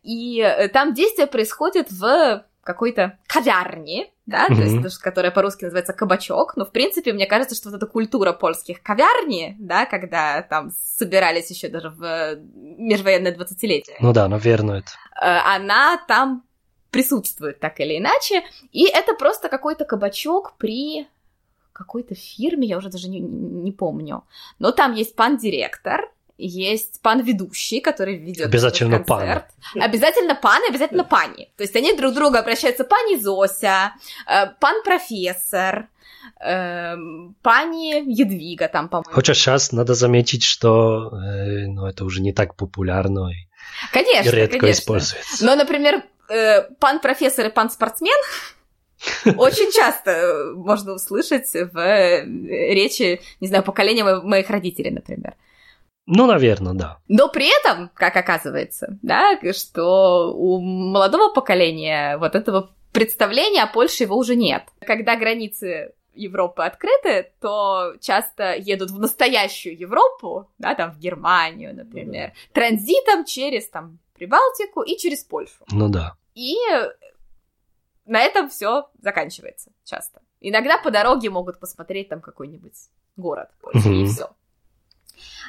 И 0.04 0.70
там 0.74 0.94
действие 0.94 1.28
происходит 1.28 1.92
в 1.92 2.46
какой-то 2.64 3.20
кавярне, 3.28 4.10
да, 4.26 4.48
mm-hmm. 4.48 4.78
то 4.78 4.86
есть, 4.86 4.98
которая 5.00 5.32
по-русски 5.32 5.66
называется 5.66 5.92
кабачок, 5.92 6.56
но, 6.56 6.64
в 6.64 6.72
принципе, 6.72 7.12
мне 7.12 7.26
кажется, 7.26 7.56
что 7.56 7.70
вот 7.70 7.76
эта 7.76 7.88
культура 7.88 8.32
польских 8.32 8.82
кавярни, 8.82 9.58
да, 9.60 9.86
когда 9.86 10.42
там 10.44 10.72
собирались 10.72 11.50
еще 11.50 11.68
даже 11.68 11.90
в 11.90 12.38
межвоенное 12.56 13.34
двадцатилетие. 13.34 13.98
Ну 14.00 14.14
да, 14.14 14.30
наверное, 14.30 14.80
это. 14.80 14.92
Она 15.20 15.98
там 16.08 16.44
присутствует 16.90 17.60
так 17.60 17.82
или 17.82 17.98
иначе. 17.98 18.44
И 18.72 18.86
это 18.86 19.14
просто 19.14 19.50
какой-то 19.50 19.84
кабачок 19.84 20.54
при 20.58 21.08
какой-то 21.74 22.16
фирме, 22.16 22.68
я 22.68 22.78
уже 22.78 22.90
даже 22.90 23.10
не, 23.10 23.20
не 23.20 23.72
помню. 23.72 24.24
Но 24.60 24.72
там 24.72 24.94
есть 24.94 25.16
пан-директор, 25.16 26.10
есть 26.38 27.02
пан-ведущий, 27.02 27.80
который 27.80 28.18
ведет 28.18 28.48
Обязательно 28.48 28.98
концерт. 28.98 29.48
пан. 29.74 29.84
Обязательно 29.84 30.36
пан 30.36 30.62
обязательно 30.68 31.04
пани. 31.04 31.50
То 31.58 31.64
есть 31.64 31.76
они 31.76 31.96
друг 31.96 32.14
друга 32.14 32.40
обращаются 32.40 32.84
пани 32.84 33.20
Зося, 33.20 33.94
э, 34.28 34.48
пан-профессор, 34.60 35.90
э, 36.44 36.96
пани 37.42 38.04
Едвига 38.10 38.68
там, 38.68 38.90
по-моему. 38.90 39.12
Хотя 39.14 39.34
сейчас 39.34 39.72
надо 39.72 39.94
заметить, 39.94 40.44
что 40.44 41.10
э, 41.14 41.68
ну, 41.68 41.86
это 41.86 42.04
уже 42.04 42.22
не 42.22 42.34
так 42.34 42.56
популярно 42.56 43.30
и, 43.30 43.48
конечно, 43.92 44.30
и 44.30 44.32
редко 44.32 44.60
конечно. 44.60 44.82
используется. 44.82 45.46
Но, 45.46 45.56
например, 45.56 46.04
э, 46.30 46.64
пан 46.80 47.00
профессор 47.00 47.48
и 47.48 47.50
пан 47.50 47.70
спортсмен 47.70 48.18
очень 49.38 49.72
часто 49.72 50.54
можно 50.56 50.94
услышать 50.94 51.52
в 51.54 52.24
речи, 52.26 53.22
не 53.40 53.48
знаю, 53.48 53.64
поколения 53.64 54.04
моих 54.04 54.50
родителей, 54.50 54.92
например. 54.92 55.36
Ну, 56.06 56.26
наверное, 56.28 56.74
да. 56.74 57.00
Но 57.08 57.30
при 57.30 57.48
этом, 57.60 57.90
как 57.94 58.16
оказывается, 58.18 58.98
да, 59.02 59.40
что 59.54 60.34
у 60.36 60.60
молодого 60.60 61.34
поколения 61.34 62.18
вот 62.18 62.36
этого 62.36 62.72
представления 62.92 63.64
о 63.64 63.68
Польше 63.68 64.04
его 64.04 64.18
уже 64.18 64.36
нет. 64.36 64.64
Когда 64.82 65.16
границы 65.16 65.94
Европы 66.14 66.64
открыты, 66.64 67.32
то 67.40 67.96
часто 68.00 68.56
едут 68.56 68.92
в 68.92 69.00
настоящую 69.00 69.78
Европу, 69.78 70.50
да, 70.58 70.76
там 70.76 70.92
в 70.92 71.00
Германию, 71.00 71.76
например, 71.76 72.34
транзитом 72.52 73.26
через 73.26 73.68
там 73.70 74.00
Прибалтику 74.14 74.82
и 74.82 74.98
через 74.98 75.24
Польшу. 75.24 75.66
Ну 75.72 75.90
да. 75.90 76.16
И 76.36 76.56
на 78.06 78.22
этом 78.22 78.50
все 78.50 78.90
заканчивается 79.02 79.72
часто. 79.84 80.22
Иногда 80.40 80.78
по 80.78 80.92
дороге 80.92 81.30
могут 81.30 81.60
посмотреть 81.60 82.10
там 82.10 82.22
какой-нибудь 82.22 82.76
город 83.16 83.50
Польши, 83.62 83.90
mm-hmm. 83.90 84.02
и 84.02 84.06
все. 84.06 84.30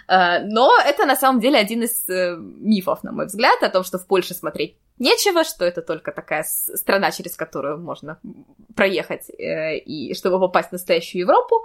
Э, 0.08 0.40
но 0.44 0.70
это 0.84 1.06
на 1.06 1.16
самом 1.16 1.40
деле 1.40 1.58
один 1.58 1.82
из 1.82 2.08
э, 2.08 2.36
мифов, 2.38 3.02
на 3.04 3.12
мой 3.12 3.26
взгляд, 3.26 3.62
о 3.62 3.68
том, 3.68 3.84
что 3.84 3.98
в 3.98 4.06
Польше 4.06 4.34
смотреть 4.34 4.76
нечего, 4.98 5.44
что 5.44 5.64
это 5.64 5.82
только 5.82 6.12
такая 6.12 6.44
страна, 6.44 7.10
через 7.10 7.36
которую 7.36 7.78
можно 7.78 8.18
проехать, 8.76 9.28
э, 9.30 9.78
и 9.78 10.14
чтобы 10.14 10.38
попасть 10.38 10.68
в 10.68 10.72
настоящую 10.72 11.20
Европу. 11.22 11.64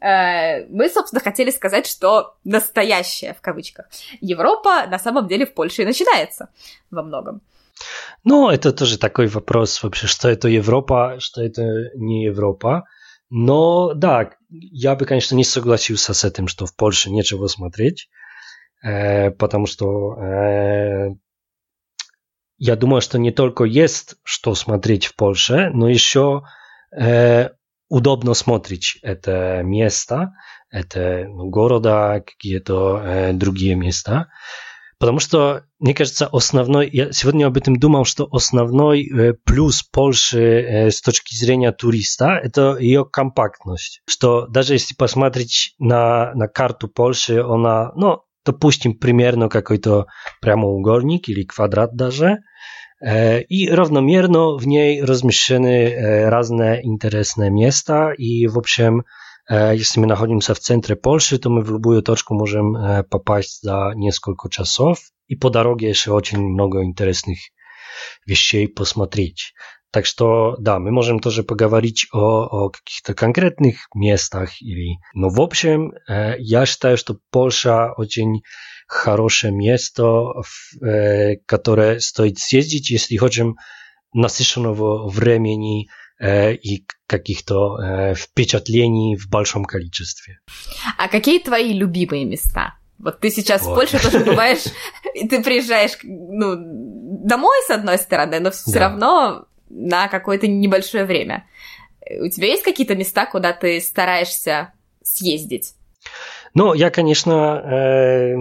Мы, 0.00 0.88
собственно, 0.88 1.20
хотели 1.20 1.50
сказать, 1.50 1.86
что 1.86 2.36
настоящая, 2.44 3.34
в 3.34 3.40
кавычках, 3.40 3.86
Европа 4.20 4.86
на 4.86 4.98
самом 4.98 5.26
деле 5.26 5.46
в 5.46 5.54
Польше 5.54 5.82
и 5.82 5.86
начинается 5.86 6.48
во 6.90 7.02
многом. 7.02 7.40
Ну, 8.24 8.48
это 8.48 8.72
тоже 8.72 8.98
такой 8.98 9.26
вопрос 9.26 9.82
вообще, 9.82 10.06
что 10.06 10.28
это 10.28 10.48
Европа, 10.48 11.16
что 11.18 11.42
это 11.42 11.90
не 11.94 12.24
Европа. 12.24 12.84
Но 13.30 13.94
да, 13.94 14.30
я 14.52 14.94
бы, 14.94 15.06
конечно, 15.06 15.34
не 15.34 15.44
согласился 15.44 16.12
с 16.12 16.24
этим, 16.24 16.46
что 16.46 16.66
в 16.66 16.76
Польше 16.76 17.10
нечего 17.10 17.46
смотреть, 17.46 18.08
э, 18.82 19.30
потому 19.30 19.66
что 19.66 20.14
э, 20.22 21.08
я 22.58 22.76
думаю, 22.76 23.00
что 23.00 23.18
не 23.18 23.30
только 23.30 23.64
есть 23.64 24.16
что 24.22 24.54
смотреть 24.54 25.06
в 25.06 25.16
Польше, 25.16 25.70
но 25.72 25.88
еще 25.88 26.42
э, 26.96 27.48
удобно 27.88 28.34
смотреть 28.34 28.98
это 29.02 29.62
место, 29.64 30.34
это 30.70 31.24
ну, 31.28 31.48
города, 31.48 32.22
какие-то 32.26 33.02
э, 33.02 33.32
другие 33.32 33.74
места. 33.74 34.28
Потому 35.02 35.18
что, 35.18 35.64
мне 35.80 35.94
кажется, 35.94 36.28
основной, 36.28 36.88
я 36.92 37.10
сегодня 37.10 37.46
об 37.46 37.56
этом 37.56 37.74
думал, 37.74 38.04
что 38.04 38.28
основной 38.30 39.34
плюс 39.44 39.82
Польши 39.82 40.90
с 40.92 41.02
точки 41.02 41.34
зрения 41.34 41.72
туриста– 41.72 42.38
это 42.44 42.76
ее 42.78 43.04
компактность. 43.04 44.00
Что 44.08 44.46
даже 44.46 44.74
если 44.74 44.94
посмотреть 44.94 45.74
на, 45.80 46.32
на 46.34 46.46
карту 46.46 46.86
Польши, 46.86 47.40
она, 47.40 47.90
ну, 47.96 48.20
допустим, 48.46 48.96
примерно 48.96 49.48
какой-то 49.48 50.06
прямоугольник 50.40 51.28
или 51.28 51.42
квадрат 51.42 51.96
даже, 51.96 52.36
и 53.04 53.68
равномерно 53.68 54.56
в 54.56 54.68
ней 54.68 55.02
размещены 55.02 56.28
разные 56.28 56.86
интересные 56.86 57.50
места, 57.50 58.12
и, 58.16 58.46
в 58.46 58.56
общем, 58.56 59.02
Если 59.50 60.00
мы 60.00 60.06
находимся 60.06 60.54
в 60.54 60.60
центре 60.60 60.96
Польши, 60.96 61.38
то 61.38 61.50
мы 61.50 61.62
в 61.62 61.70
любую 61.70 62.02
точку 62.02 62.34
можем 62.34 63.04
попасть 63.10 63.62
за 63.62 63.92
несколько 63.94 64.48
часов, 64.48 64.98
и 65.26 65.36
по 65.36 65.50
дороге 65.50 65.88
еще 65.88 66.12
очень 66.12 66.38
много 66.38 66.84
интересных 66.84 67.38
вещей 68.26 68.68
посмотреть. 68.68 69.52
Так 69.92 70.06
что, 70.06 70.56
да, 70.58 70.78
мы 70.78 70.90
можем 70.90 71.20
тоже 71.20 71.42
поговорить 71.42 72.06
о, 72.12 72.18
о 72.18 72.70
каких-то 72.70 73.12
конкретных 73.12 73.88
местах. 73.94 74.60
Или... 74.62 74.96
Но 75.12 75.28
в 75.28 75.38
общем, 75.38 75.92
э, 76.08 76.36
я 76.38 76.64
считаю, 76.64 76.96
что 76.96 77.18
Польша 77.30 77.92
очень 77.98 78.42
хорошее 78.88 79.52
место, 79.52 80.02
в, 80.02 80.82
э, 80.82 81.36
которое 81.44 82.00
стоит 82.00 82.38
съездить, 82.38 82.90
если 82.90 83.18
хотим 83.18 83.56
насыщенного 84.14 85.10
времени 85.10 85.88
э, 85.88 86.01
и 86.24 86.86
каких-то 87.06 87.78
э, 87.78 88.14
впечатлений 88.14 89.16
в 89.16 89.28
большом 89.28 89.64
количестве. 89.64 90.38
А 90.96 91.08
какие 91.08 91.38
твои 91.38 91.72
любимые 91.72 92.24
места? 92.24 92.74
Вот 92.98 93.20
ты 93.20 93.30
сейчас 93.30 93.62
вот. 93.62 93.72
в 93.72 93.74
Польше 93.74 94.02
тоже 94.02 94.24
бываешь, 94.24 94.64
и 95.14 95.28
ты 95.28 95.42
приезжаешь, 95.42 95.98
ну, 96.02 96.56
домой, 96.56 97.56
с 97.66 97.70
одной 97.70 97.98
стороны, 97.98 98.40
но 98.40 98.50
все 98.50 98.72
да. 98.72 98.80
равно 98.80 99.46
на 99.68 100.08
какое-то 100.08 100.46
небольшое 100.46 101.04
время. 101.04 101.46
У 102.20 102.28
тебя 102.28 102.46
есть 102.48 102.62
какие-то 102.62 102.94
места, 102.94 103.26
куда 103.26 103.52
ты 103.52 103.80
стараешься 103.80 104.72
съездить? 105.02 105.74
Ну, 106.54 106.74
я, 106.74 106.90
конечно, 106.90 107.60
э, 107.64 108.34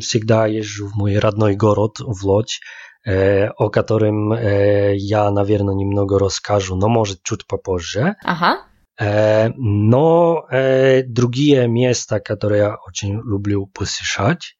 всегда 0.00 0.46
езжу 0.46 0.88
в 0.88 0.96
мой 0.96 1.18
родной 1.18 1.54
город, 1.54 1.98
в 2.00 2.24
Лодь, 2.24 2.60
э, 3.06 3.48
о 3.48 3.70
котором 3.70 4.32
э, 4.32 4.96
я, 4.96 5.30
наверное, 5.30 5.74
немного 5.74 6.18
расскажу, 6.18 6.76
но, 6.76 6.88
может, 6.88 7.22
чуть 7.22 7.46
попозже. 7.46 8.16
Ага. 8.24 8.58
Э, 9.00 9.50
но 9.56 10.46
э, 10.50 11.02
другие 11.04 11.68
места, 11.68 12.20
которые 12.20 12.58
я 12.60 12.76
очень 12.86 13.14
люблю 13.14 13.66
посещать, 13.66 14.56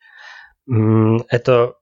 э, 0.71 0.73
это 1.29 1.75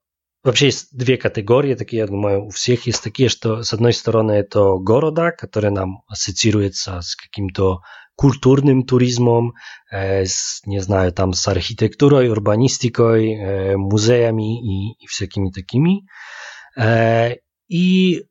Вообще 0.44 0.66
есть 0.66 0.94
две 0.94 1.16
категории, 1.16 1.74
такие, 1.74 2.00
я 2.00 2.06
думаю, 2.06 2.44
у 2.44 2.50
всех 2.50 2.86
есть 2.86 3.02
такие, 3.02 3.30
что 3.30 3.62
с 3.62 3.72
одной 3.72 3.94
стороны 3.94 4.32
это 4.32 4.74
города, 4.76 5.30
которые 5.30 5.70
нам 5.70 6.02
ассоциируются 6.06 7.00
с 7.00 7.16
каким-то 7.16 7.80
культурным 8.14 8.84
туризмом, 8.84 9.54
э, 9.90 10.26
с, 10.26 10.60
не 10.66 10.80
знаю, 10.80 11.12
там 11.12 11.32
с 11.32 11.48
архитектурой, 11.48 12.28
урбанистикой, 12.28 13.32
э, 13.32 13.76
музеями 13.78 14.60
и, 14.60 15.02
и 15.02 15.06
всякими 15.06 15.50
такими. 15.50 16.06
Э, 16.76 17.36
и 17.68 18.24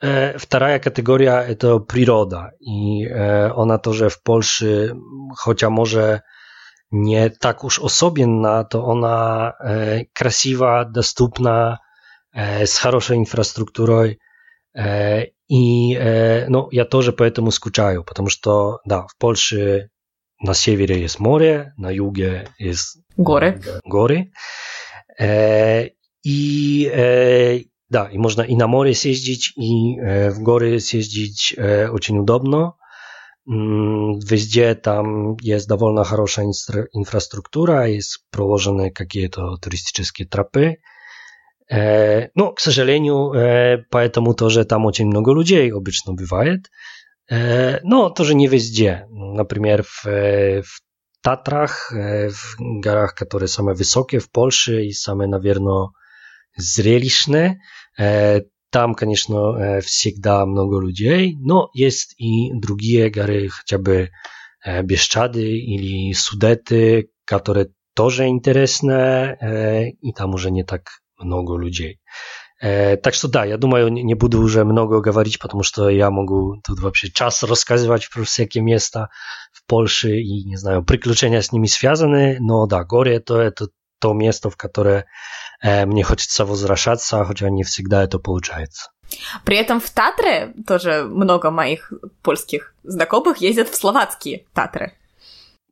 э, 0.00 0.38
вторая 0.38 0.78
категория 0.78 1.40
это 1.40 1.78
природа. 1.78 2.52
И 2.60 3.06
э, 3.06 3.50
она 3.50 3.78
тоже 3.78 4.08
в 4.08 4.22
Польше, 4.22 4.94
хотя 5.36 5.70
może 5.70 6.20
nie 6.94 7.30
tak 7.30 7.62
już 7.62 7.78
osobienna, 7.78 8.64
to 8.64 8.84
ona 8.84 9.52
e, 9.60 10.04
krasiwa, 10.12 10.84
dostępna, 10.84 11.78
e, 12.32 12.66
z 12.66 12.78
хорошей 12.78 13.16
инфраструктурой. 13.16 14.18
Э, 14.74 15.24
и 15.48 15.94
э, 15.94 16.46
ну, 16.48 16.68
я 16.70 16.84
тоже 16.84 17.12
поэтому 17.12 17.50
скучаю, 17.50 18.04
потому 18.04 18.28
что, 18.28 18.80
да, 18.84 19.06
в 19.06 19.16
Польше 19.18 19.90
на 20.40 20.54
севере 20.54 21.00
есть 21.00 21.20
море, 21.20 21.72
на 21.76 21.90
юге 21.90 22.48
есть 22.58 22.98
горы. 23.16 23.60
горы. 23.84 24.32
Э, 25.18 25.88
и 26.22 27.66
да, 27.94 28.08
и 28.12 28.18
можно 28.18 28.42
и 28.42 28.56
на 28.56 28.66
море 28.66 28.92
съездить, 28.92 29.52
и 29.56 29.94
в 30.30 30.42
горы 30.42 30.80
съездить 30.80 31.54
очень 31.56 32.18
удобно. 32.18 32.74
Везде 33.46 34.74
там 34.74 35.36
есть 35.36 35.68
довольно 35.68 36.02
хорошая 36.02 36.46
инфраструктура, 36.46 37.86
есть 37.86 38.24
проложены 38.32 38.90
какие-то 38.90 39.56
туристические 39.58 40.26
тропы. 40.26 40.78
Ну, 41.70 42.52
к 42.52 42.58
сожалению, 42.58 43.84
поэтому 43.90 44.34
тоже 44.34 44.64
там 44.64 44.86
очень 44.86 45.06
много 45.06 45.32
людей 45.32 45.72
обычно 45.72 46.14
бывает. 46.14 46.70
Но 47.30 48.10
тоже 48.10 48.34
не 48.34 48.48
везде. 48.48 49.06
Например, 49.08 49.84
в, 49.84 50.04
в 50.04 50.80
Татрах, 51.22 51.92
в 51.92 52.80
горах, 52.80 53.14
которые 53.14 53.48
самые 53.48 53.76
высокие 53.76 54.20
в 54.20 54.30
Польше 54.32 54.84
и 54.84 54.92
самые, 54.92 55.28
наверное, 55.28 55.90
зрелищные, 56.56 57.60
там, 57.96 58.94
конечно, 58.94 59.80
всегда 59.80 60.44
много 60.46 60.80
людей, 60.80 61.36
но 61.38 61.70
есть 61.74 62.14
и 62.18 62.52
другие 62.52 63.10
горы, 63.10 63.48
хотя 63.48 63.78
бы 63.78 64.10
Bieszczady 64.66 65.58
или 65.58 66.12
Судеты, 66.12 67.10
которые 67.24 67.68
тоже 67.94 68.26
интересны, 68.26 69.94
и 70.00 70.12
там 70.12 70.34
уже 70.34 70.50
не 70.50 70.64
так 70.64 71.00
много 71.18 71.56
людей. 71.56 72.00
Так 72.60 73.14
что 73.14 73.28
да, 73.28 73.44
я 73.44 73.58
думаю, 73.58 73.90
не 73.90 74.14
буду 74.14 74.40
уже 74.40 74.64
много 74.64 75.00
говорить, 75.00 75.38
потому 75.38 75.62
что 75.62 75.90
я 75.90 76.10
могу 76.10 76.56
тут 76.66 76.80
вообще 76.80 77.10
час 77.10 77.42
рассказывать 77.42 78.08
про 78.10 78.24
всякие 78.24 78.64
места 78.64 79.10
в 79.52 79.66
Польше 79.66 80.18
и, 80.18 80.44
не 80.44 80.56
знаю, 80.56 80.82
приключения 80.84 81.42
с 81.42 81.52
ними 81.52 81.66
связаны, 81.66 82.38
но 82.40 82.66
да, 82.66 82.84
горе 82.84 83.16
это, 83.16 83.36
это 83.36 83.68
то 84.00 84.12
место, 84.12 84.50
в 84.50 84.56
которое 84.56 85.06
мне 85.62 86.02
хочется 86.02 86.44
возвращаться, 86.44 87.24
хотя 87.24 87.50
не 87.50 87.62
всегда 87.62 88.04
это 88.04 88.18
получается. 88.18 88.90
При 89.44 89.56
этом 89.56 89.80
в 89.80 89.90
Татры 89.90 90.54
тоже 90.66 91.04
много 91.04 91.50
моих 91.50 91.92
польских 92.22 92.74
знакомых 92.82 93.38
ездят 93.38 93.68
в 93.68 93.74
словацкие 93.74 94.46
Татры. 94.52 94.94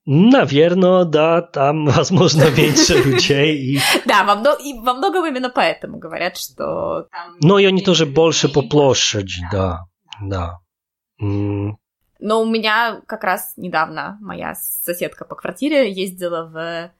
Наверное, 0.05 1.05
да, 1.05 1.43
там, 1.43 1.87
возможно, 1.87 2.51
меньше 2.51 2.95
людей. 2.95 3.81
Да, 4.07 4.25
во, 4.25 4.35
мно... 4.35 4.55
и 4.55 4.75
во 4.79 4.95
многом 4.95 5.27
именно 5.27 5.49
поэтому 5.49 5.99
говорят, 5.99 6.37
что 6.37 7.07
там... 7.11 7.37
Но 7.41 7.59
и 7.59 7.65
они 7.65 7.83
тоже 7.83 8.07
больше 8.07 8.49
по 8.49 8.63
площади, 8.63 9.43
да, 9.53 9.85
да. 10.21 10.59
Но 11.19 12.41
у 12.41 12.47
меня 12.47 13.01
как 13.07 13.25
раз 13.25 13.55
недавно 13.57 14.19
моя 14.21 14.55
соседка 14.55 15.25
по 15.25 15.37
квартире 15.37 15.91
ездила 15.91 16.45
в 16.47 16.93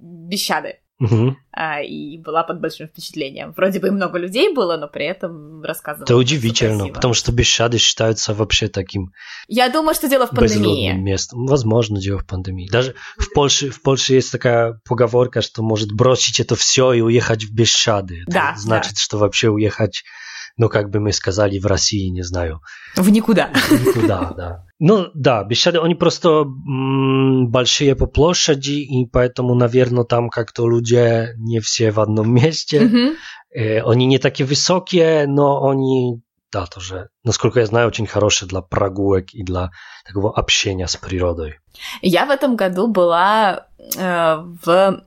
Бещады. 0.00 0.80
Угу. 1.00 1.36
А, 1.52 1.80
и 1.80 2.18
была 2.18 2.42
под 2.42 2.60
большим 2.60 2.88
впечатлением. 2.88 3.52
Вроде 3.56 3.78
бы 3.78 3.90
много 3.92 4.18
людей 4.18 4.52
было, 4.52 4.76
но 4.76 4.88
при 4.88 5.06
этом 5.06 5.62
рассказывала. 5.62 6.04
Это 6.04 6.16
удивительно, 6.16 6.88
потому 6.88 7.14
что 7.14 7.30
Бешады 7.30 7.78
считаются 7.78 8.34
вообще 8.34 8.68
таким. 8.68 9.12
Я 9.46 9.68
думаю, 9.68 9.94
что 9.94 10.08
дело 10.08 10.26
в 10.26 10.30
пандемии. 10.30 10.92
местом. 10.92 11.46
Возможно, 11.46 12.00
дело 12.00 12.18
в 12.18 12.26
пандемии. 12.26 12.68
Даже 12.68 12.94
в 13.16 13.32
Польше, 13.32 13.70
в 13.70 13.80
Польше 13.80 14.14
есть 14.14 14.32
такая 14.32 14.80
поговорка, 14.84 15.40
что 15.40 15.62
может 15.62 15.92
бросить 15.92 16.40
это 16.40 16.56
все 16.56 16.92
и 16.92 17.00
уехать 17.00 17.44
в 17.44 17.54
Бешады. 17.54 18.22
Это 18.22 18.32
да. 18.32 18.54
Значит, 18.56 18.94
да. 18.94 19.00
что 19.00 19.18
вообще 19.18 19.50
уехать 19.50 20.02
ну, 20.58 20.68
как 20.68 20.90
бы 20.90 21.00
мы 21.00 21.12
сказали 21.12 21.58
в 21.58 21.66
России, 21.66 22.08
не 22.08 22.22
знаю. 22.22 22.60
В 22.96 23.08
никуда. 23.10 23.50
В 23.54 23.86
никуда, 23.86 24.32
да. 24.36 24.64
Ну, 24.80 25.06
да, 25.14 25.44
Bieszczady, 25.44 25.78
они 25.78 25.94
просто 25.94 26.28
м, 26.28 27.48
большие 27.48 27.94
по 27.94 28.06
площади, 28.06 28.82
и 28.82 29.06
поэтому, 29.06 29.54
наверное, 29.54 30.04
там 30.04 30.28
как-то 30.28 30.68
люди 30.68 31.28
не 31.36 31.60
все 31.60 31.90
в 31.90 32.00
одном 32.00 32.34
месте. 32.34 32.82
Mm-hmm. 32.82 33.14
Э, 33.54 33.80
они 33.82 34.06
не 34.06 34.18
такие 34.18 34.46
высокие, 34.46 35.26
но 35.26 35.68
они, 35.68 36.22
да, 36.52 36.66
тоже, 36.66 37.08
насколько 37.24 37.60
я 37.60 37.66
знаю, 37.66 37.88
очень 37.88 38.06
хорошие 38.06 38.48
для 38.48 38.60
прогулок 38.60 39.32
и 39.32 39.44
для 39.44 39.70
такого 40.06 40.36
общения 40.36 40.86
с 40.86 40.96
природой. 40.96 41.60
Я 42.02 42.26
в 42.26 42.30
этом 42.30 42.56
году 42.56 42.88
была 42.88 43.66
э, 43.96 44.36
в 44.64 45.02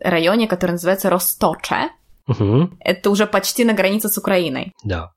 районе, 0.00 0.48
который 0.48 0.72
называется 0.72 1.10
Росточе. 1.10 1.90
Угу. 2.26 2.70
Это 2.80 3.10
уже 3.10 3.26
почти 3.26 3.64
на 3.64 3.72
границе 3.72 4.08
с 4.08 4.18
Украиной. 4.18 4.72
Да. 4.84 5.12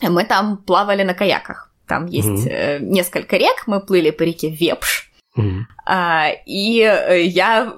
Мы 0.00 0.24
там 0.24 0.58
плавали 0.58 1.02
на 1.02 1.14
каяках. 1.14 1.70
Там 1.86 2.06
есть 2.06 2.28
угу. 2.28 2.48
э, 2.48 2.78
несколько 2.80 3.36
рек, 3.36 3.66
мы 3.66 3.80
плыли 3.80 4.10
по 4.10 4.22
реке 4.22 4.50
Вепш. 4.50 5.10
Угу. 5.36 5.66
А, 5.86 6.28
и 6.46 6.78
я 7.26 7.74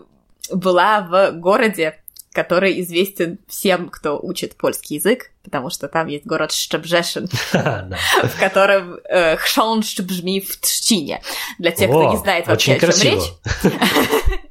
была 0.52 1.00
в 1.00 1.32
городе, 1.32 1.98
который 2.32 2.80
известен 2.82 3.38
всем, 3.48 3.88
кто 3.88 4.18
учит 4.20 4.56
польский 4.56 4.96
язык, 4.96 5.30
потому 5.42 5.70
что 5.70 5.88
там 5.88 6.06
есть 6.08 6.26
город 6.26 6.50
Szczebrzeszyn, 6.50 7.28
в 8.28 8.38
котором 8.38 8.98
э, 9.08 9.36
бжми 9.36 10.40
в 10.40 10.60
Trzcinie. 10.60 11.20
Для 11.58 11.70
тех, 11.70 11.88
кто 11.88 12.10
не 12.10 12.18
знает 12.18 12.46
вообще, 12.46 12.74
о 12.74 12.78
чем 12.78 12.90
речь. 13.02 14.40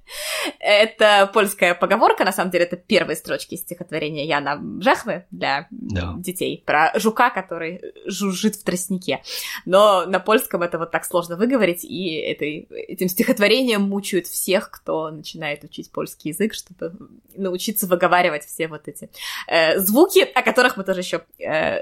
Это 0.60 1.30
польская 1.34 1.74
поговорка, 1.76 2.24
на 2.24 2.32
самом 2.32 2.52
деле, 2.52 2.66
это 2.66 2.78
первые 2.78 3.16
строчки 3.16 3.56
стихотворения 3.56 4.26
Яна 4.26 4.58
Бжехвы 4.58 5.26
для 5.32 5.68
да. 5.72 6.14
детей 6.18 6.64
про 6.66 6.92
жука, 7.00 7.30
который 7.30 7.82
жужжит 8.06 8.56
в 8.56 8.64
тростнике. 8.64 9.22
Но 9.66 10.06
на 10.06 10.20
польском 10.20 10.62
это 10.62 10.78
вот 10.78 10.92
так 10.92 11.06
сложно 11.06 11.36
выговорить, 11.36 11.84
и 11.84 12.16
этой, 12.16 12.68
этим 12.70 13.08
стихотворением 13.08 13.82
мучают 13.82 14.28
всех, 14.28 14.70
кто 14.72 15.10
начинает 15.10 15.64
учить 15.64 15.92
польский 15.92 16.32
язык, 16.32 16.54
чтобы 16.54 16.94
научиться 17.36 17.88
выговаривать 17.88 18.46
все 18.46 18.68
вот 18.68 18.88
эти 18.88 19.10
э, 19.48 19.80
звуки, 19.80 20.20
о 20.20 20.42
которых 20.42 20.78
мы 20.78 20.84
тоже 20.84 21.02
еще 21.02 21.22
э, 21.40 21.80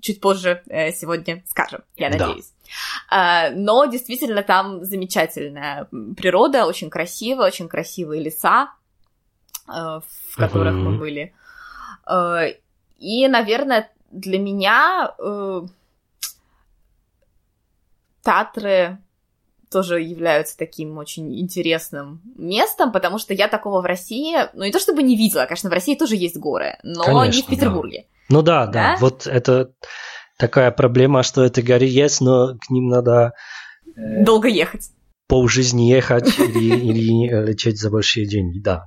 чуть 0.00 0.20
позже 0.20 0.62
э, 0.68 0.92
сегодня 0.92 1.42
скажем, 1.46 1.82
я 1.96 2.10
надеюсь. 2.10 2.46
Да. 2.46 2.65
Но 3.10 3.86
действительно 3.86 4.42
там 4.42 4.84
замечательная 4.84 5.88
природа, 6.16 6.66
очень 6.66 6.90
красиво, 6.90 7.44
очень 7.44 7.68
красивые 7.68 8.22
леса, 8.22 8.70
э, 9.68 9.72
в 9.72 10.36
которых 10.36 10.74
uh-huh. 10.74 10.78
мы 10.78 10.98
были. 10.98 11.34
Э, 12.08 12.54
и, 12.98 13.28
наверное, 13.28 13.90
для 14.10 14.38
меня 14.38 15.12
Татры 18.22 18.98
тоже 19.70 20.00
являются 20.00 20.56
таким 20.56 20.98
очень 20.98 21.38
интересным 21.38 22.20
местом, 22.36 22.92
потому 22.92 23.18
что 23.18 23.34
я 23.34 23.46
такого 23.46 23.80
в 23.80 23.84
России, 23.84 24.36
ну 24.54 24.64
не 24.64 24.72
то 24.72 24.78
чтобы 24.78 25.02
не 25.02 25.16
видела, 25.16 25.46
конечно, 25.46 25.70
в 25.70 25.72
России 25.72 25.94
тоже 25.94 26.16
есть 26.16 26.36
горы, 26.36 26.78
но 26.82 27.04
конечно, 27.04 27.36
не 27.36 27.42
в 27.42 27.46
Петербурге. 27.46 28.06
Да. 28.28 28.34
Ну 28.34 28.42
да, 28.42 28.66
да, 28.66 28.72
да, 28.72 28.96
вот 28.98 29.26
это 29.26 29.72
такая 30.36 30.70
проблема, 30.70 31.22
что 31.22 31.44
это 31.44 31.62
горы 31.62 31.86
есть, 31.86 32.20
но 32.20 32.56
к 32.58 32.70
ним 32.70 32.88
надо... 32.88 33.32
Э, 33.96 34.24
Долго 34.24 34.48
ехать. 34.48 34.90
Полжизни 35.28 35.90
ехать 35.90 36.38
или, 36.38 36.76
или 36.76 37.46
лететь 37.46 37.78
за 37.78 37.90
большие 37.90 38.26
деньги, 38.26 38.60
да. 38.60 38.84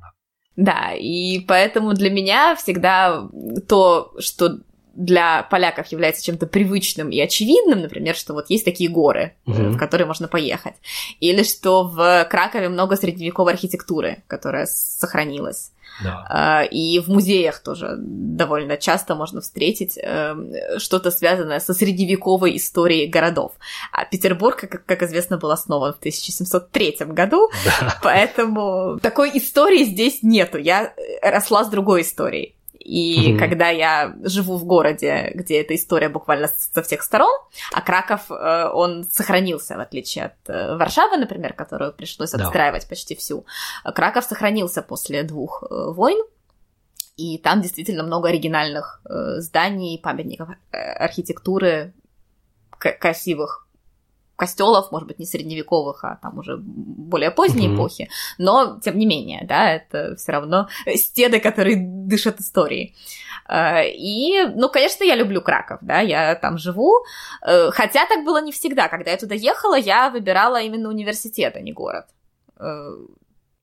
Да, 0.56 0.94
и 0.94 1.40
поэтому 1.40 1.94
для 1.94 2.10
меня 2.10 2.56
всегда 2.56 3.30
то, 3.68 4.14
что 4.20 4.60
для 4.94 5.44
поляков 5.44 5.88
является 5.88 6.24
чем-то 6.24 6.48
привычным 6.48 7.10
и 7.10 7.20
очевидным, 7.20 7.82
например, 7.82 8.16
что 8.16 8.34
вот 8.34 8.50
есть 8.50 8.66
такие 8.66 8.90
горы, 8.90 9.36
угу. 9.46 9.56
в 9.56 9.78
которые 9.78 10.08
можно 10.08 10.28
поехать, 10.28 10.76
или 11.20 11.44
что 11.44 11.84
в 11.84 12.28
Кракове 12.30 12.70
много 12.70 12.96
средневековой 12.96 13.54
архитектуры, 13.54 14.24
которая 14.28 14.66
сохранилась. 14.66 15.72
Да. 16.04 16.26
А, 16.30 16.64
и 16.64 17.00
в 17.00 17.08
музеях 17.10 17.60
тоже 17.60 17.96
довольно 17.98 18.78
часто 18.78 19.16
можно 19.16 19.42
встретить 19.42 19.98
эм, 20.02 20.54
что-то 20.78 21.12
связанное 21.12 21.60
со 21.60 21.74
средневековой 21.74 22.56
историей 22.56 23.08
городов. 23.08 23.54
А 23.92 24.06
Петербург, 24.06 24.58
как, 24.60 24.86
как 24.86 25.04
известно, 25.04 25.38
был 25.38 25.52
основан 25.52 25.94
в 25.94 25.98
1703 25.98 26.98
году, 27.08 27.50
да. 27.66 27.98
поэтому 28.02 29.00
такой 29.02 29.38
истории 29.38 29.84
здесь 29.84 30.20
нету. 30.22 30.58
Я 30.58 30.94
росла 31.22 31.66
с 31.66 31.70
другой 31.70 32.02
историей. 32.02 32.56
И 32.80 33.34
mm-hmm. 33.34 33.38
когда 33.40 33.70
я 33.70 34.16
живу 34.24 34.58
в 34.58 34.66
городе, 34.66 35.32
где 35.36 35.62
эта 35.62 35.76
история 35.76 36.08
буквально 36.08 36.48
со 36.48 36.82
всех 36.82 37.04
сторон, 37.04 37.34
а 37.74 37.82
Краков, 37.82 38.32
э, 38.32 38.70
он 38.74 39.04
сохранился, 39.04 39.76
в 39.76 39.82
отличие 39.82 40.26
от 40.26 40.50
э, 40.50 40.76
Варшавы, 40.78 41.18
например, 41.18 41.54
которую 41.54 41.94
пришлось 41.94 42.34
отстраивать 42.34 42.84
да. 42.84 42.88
почти 42.90 43.16
всю. 43.16 43.46
Краков 43.84 44.24
сохранился 44.24 44.82
после 44.82 45.24
двух 45.24 45.64
э, 45.64 45.92
войн, 45.92 46.26
и 47.18 47.38
там 47.38 47.62
действительно 47.62 48.04
много 48.04 48.30
оригинальных 48.30 49.02
зданий, 49.40 50.00
памятников 50.00 50.50
архитектуры, 50.72 51.94
красивых 52.80 53.68
костелов, 54.40 54.92
может 54.92 55.08
быть, 55.08 55.20
не 55.20 55.26
средневековых, 55.26 56.04
а 56.04 56.16
там 56.22 56.40
уже 56.40 56.58
более 56.58 57.32
поздней 57.32 57.68
mm-hmm. 57.68 57.76
эпохи, 57.76 58.10
но 58.38 58.80
тем 58.80 58.98
не 58.98 59.06
менее, 59.06 59.46
да, 59.48 59.72
это 59.72 60.16
все 60.16 60.32
равно 60.32 60.68
стены, 60.96 61.40
которые 61.40 61.78
дышат 61.78 62.40
историей. 62.40 62.96
Э, 63.50 63.90
и, 63.90 64.46
ну, 64.56 64.70
конечно, 64.70 65.04
я 65.04 65.16
люблю 65.16 65.42
Краков, 65.42 65.80
да, 65.82 66.00
я 66.00 66.36
там 66.36 66.58
живу, 66.58 66.92
э, 67.46 67.72
хотя 67.72 68.06
так 68.08 68.24
было 68.24 68.42
не 68.42 68.52
всегда. 68.52 68.88
Когда 68.88 69.12
я 69.12 69.18
туда 69.18 69.36
ехала, 69.36 69.78
я 69.78 70.10
выбирала 70.10 70.62
именно 70.62 70.90
университет, 70.90 71.56
а 71.56 71.62
не 71.62 71.74
город. 71.74 72.06
Э, 72.60 72.92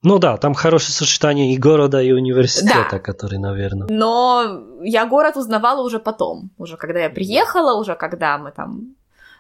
ну 0.03 0.19
да, 0.19 0.37
там 0.37 0.55
хорошее 0.55 0.93
сочетание 0.93 1.53
и 1.53 1.59
города, 1.59 2.01
и 2.01 2.13
университета, 2.13 2.89
да. 2.93 2.99
который, 2.99 3.39
наверное. 3.39 3.89
Но 3.91 4.63
я 4.83 5.07
город 5.07 5.37
узнавала 5.37 5.83
уже 5.83 5.99
потом, 5.99 6.51
уже 6.59 6.77
когда 6.77 7.01
я 7.01 7.11
приехала, 7.11 7.81
уже 7.81 7.95
когда 7.95 8.39
мы 8.39 8.53
там 8.53 8.95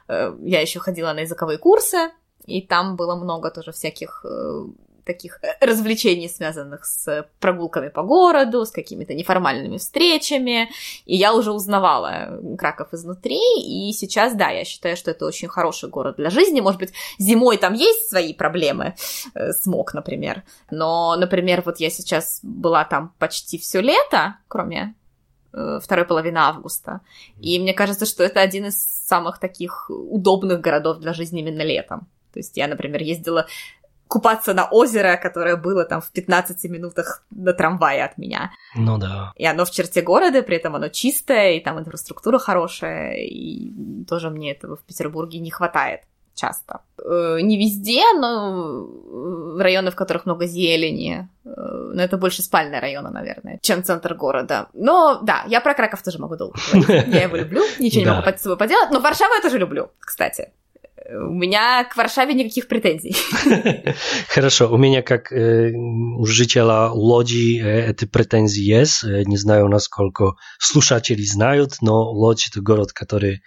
я 0.08 0.60
еще 0.60 0.80
ходила 0.80 1.12
на 1.12 1.20
языковые 1.20 1.58
курсы, 1.58 2.10
и 2.46 2.62
там 2.62 2.96
было 2.96 3.16
много 3.16 3.50
тоже 3.50 3.72
всяких 3.72 4.24
э, 4.24 4.64
таких 5.04 5.40
э, 5.42 5.56
развлечений, 5.60 6.28
связанных 6.28 6.84
с 6.84 7.28
прогулками 7.40 7.88
по 7.88 8.02
городу, 8.02 8.64
с 8.64 8.70
какими-то 8.70 9.14
неформальными 9.14 9.78
встречами, 9.78 10.70
и 11.06 11.16
я 11.16 11.34
уже 11.34 11.52
узнавала 11.52 12.40
Краков 12.56 12.94
изнутри, 12.94 13.40
и 13.58 13.92
сейчас, 13.92 14.34
да, 14.34 14.50
я 14.50 14.64
считаю, 14.64 14.96
что 14.96 15.10
это 15.10 15.26
очень 15.26 15.48
хороший 15.48 15.88
город 15.88 16.16
для 16.16 16.30
жизни, 16.30 16.60
может 16.60 16.80
быть, 16.80 16.92
зимой 17.18 17.56
там 17.56 17.74
есть 17.74 18.08
свои 18.08 18.32
проблемы, 18.32 18.94
смог, 19.60 19.94
например, 19.94 20.44
но, 20.70 21.16
например, 21.16 21.62
вот 21.64 21.80
я 21.80 21.90
сейчас 21.90 22.40
была 22.42 22.84
там 22.84 23.12
почти 23.18 23.58
все 23.58 23.80
лето, 23.80 24.36
кроме 24.48 24.94
Э, 24.96 25.05
второй 25.82 26.04
половины 26.04 26.38
августа. 26.38 27.00
И 27.40 27.58
мне 27.58 27.74
кажется, 27.74 28.06
что 28.06 28.22
это 28.22 28.40
один 28.40 28.66
из 28.66 28.76
самых 28.76 29.38
таких 29.38 29.88
удобных 29.88 30.60
городов 30.60 30.98
для 30.98 31.12
жизни 31.12 31.40
именно 31.40 31.62
летом. 31.62 32.08
То 32.32 32.40
есть 32.40 32.56
я, 32.56 32.68
например, 32.68 33.02
ездила 33.02 33.46
купаться 34.08 34.54
на 34.54 34.66
озеро, 34.66 35.16
которое 35.16 35.56
было 35.56 35.84
там 35.84 36.00
в 36.00 36.10
15 36.12 36.64
минутах 36.70 37.24
на 37.30 37.52
трамвае 37.52 38.04
от 38.04 38.18
меня. 38.18 38.52
Ну 38.74 38.98
да. 38.98 39.32
И 39.36 39.44
оно 39.44 39.64
в 39.64 39.70
черте 39.70 40.02
города, 40.02 40.42
при 40.42 40.56
этом 40.56 40.76
оно 40.76 40.88
чистое, 40.88 41.52
и 41.52 41.60
там 41.60 41.78
инфраструктура 41.78 42.38
хорошая, 42.38 43.16
и 43.16 43.72
тоже 44.08 44.30
мне 44.30 44.52
этого 44.52 44.76
в 44.76 44.82
Петербурге 44.82 45.38
не 45.38 45.50
хватает 45.50 46.02
часто. 46.36 46.80
Э, 46.98 47.38
не 47.42 47.58
везде, 47.58 48.02
но 48.14 48.86
районы, 49.58 49.90
в 49.90 49.96
которых 49.96 50.26
много 50.26 50.46
зелени. 50.46 51.28
Э, 51.44 51.50
но 51.94 52.02
это 52.02 52.16
больше 52.18 52.42
спальные 52.42 52.80
районы, 52.80 53.10
наверное, 53.10 53.58
чем 53.62 53.82
центр 53.82 54.14
города. 54.14 54.68
Но 54.74 55.20
да, 55.22 55.44
я 55.48 55.60
про 55.60 55.74
Краков 55.74 56.02
тоже 56.02 56.18
могу 56.18 56.36
долго 56.36 56.58
говорить. 56.72 57.06
Я 57.08 57.22
его 57.24 57.36
люблю, 57.36 57.62
ничего 57.78 58.04
не 58.04 58.10
могу 58.10 58.28
с 58.36 58.42
собой 58.42 58.56
поделать. 58.56 58.90
Но 58.90 59.00
Варшаву 59.00 59.34
я 59.34 59.40
тоже 59.40 59.58
люблю, 59.58 59.90
кстати. 59.98 60.50
У 61.08 61.32
меня 61.32 61.84
к 61.84 61.96
Варшаве 61.96 62.34
никаких 62.34 62.66
претензий. 62.66 63.16
Хорошо, 64.28 64.72
у 64.72 64.76
меня 64.76 65.02
как 65.02 65.32
э, 65.32 65.72
у 65.72 66.26
жителя 66.26 66.90
Лодzi 66.92 67.60
э, 67.62 67.90
эти 67.90 68.06
претензии 68.06 68.62
есть. 68.62 69.04
Не 69.04 69.36
знаю, 69.36 69.68
насколько 69.68 70.34
слушатели 70.58 71.22
знают, 71.22 71.76
но 71.80 72.12
Лодzi 72.12 72.48
это 72.50 72.60
город, 72.60 72.92
который 72.92 73.42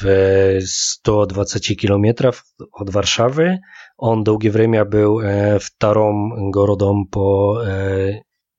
в 0.00 0.60
120 0.60 1.80
километров 1.80 2.44
от 2.72 2.92
Варшавы. 2.92 3.60
Он 3.96 4.24
долгое 4.24 4.50
время 4.50 4.84
был 4.84 5.20
вторым 5.58 6.50
городом 6.50 7.06
по 7.06 7.62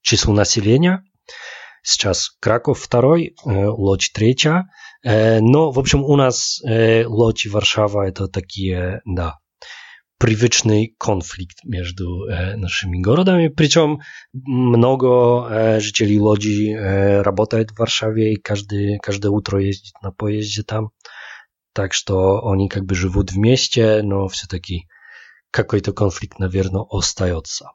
числу 0.01 0.33
населения. 0.33 1.03
Сейчас 1.83 2.29
Краков 2.39 2.79
второй, 2.79 3.35
Лодź 3.45 4.11
третья. 4.13 4.65
Но, 5.03 5.71
в 5.71 5.79
общем, 5.79 6.03
у 6.03 6.15
нас 6.15 6.59
Лодź 6.63 7.45
и 7.45 7.49
Варшава 7.49 8.07
это 8.07 8.27
такие, 8.27 9.01
да, 9.05 9.35
привычный 10.17 10.95
конфликт 10.97 11.63
между 11.63 12.25
нашими 12.55 12.99
городами. 12.99 13.49
Причем 13.49 13.99
много 14.33 15.79
жителей 15.79 16.17
Лодzi 16.17 17.21
работает 17.21 17.71
в 17.71 17.79
Варшаве 17.79 18.33
и 18.33 18.41
каждый, 18.41 18.97
каждое 18.99 19.29
утро 19.29 19.61
ездит 19.61 19.93
на 20.01 20.11
поезде 20.11 20.63
там. 20.63 20.89
Так 21.73 21.93
что 21.93 22.49
они 22.49 22.69
как 22.69 22.85
бы 22.85 22.95
живут 22.95 23.31
вместе, 23.31 24.01
но 24.01 24.27
все-таки 24.27 24.87
какой-то 25.51 25.93
конфликт, 25.93 26.39
наверное, 26.39 26.85
остается. 26.89 27.71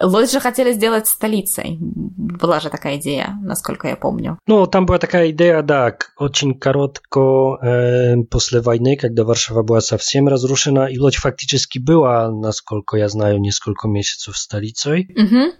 Лодж 0.00 0.30
же 0.30 0.40
хотели 0.40 0.72
сделать 0.72 1.06
столицей. 1.06 1.76
Была 1.78 2.58
же 2.60 2.70
такая 2.70 2.96
идея, 2.96 3.38
насколько 3.42 3.86
я 3.86 3.96
помню. 3.96 4.38
Ну, 4.46 4.66
там 4.66 4.86
была 4.86 4.98
такая 4.98 5.30
идея, 5.30 5.62
да, 5.62 5.94
очень 6.16 6.58
коротко 6.58 7.58
э, 7.60 8.16
после 8.30 8.60
войны, 8.62 8.96
когда 8.96 9.24
Варшава 9.24 9.62
была 9.62 9.82
совсем 9.82 10.26
разрушена, 10.28 10.86
и 10.86 10.98
Лодь 10.98 11.16
фактически 11.16 11.78
была, 11.78 12.30
насколько 12.30 12.96
я 12.96 13.08
знаю, 13.08 13.40
несколько 13.40 13.88
месяцев 13.88 14.38
столицей. 14.38 15.14
Mm-hmm. 15.14 15.52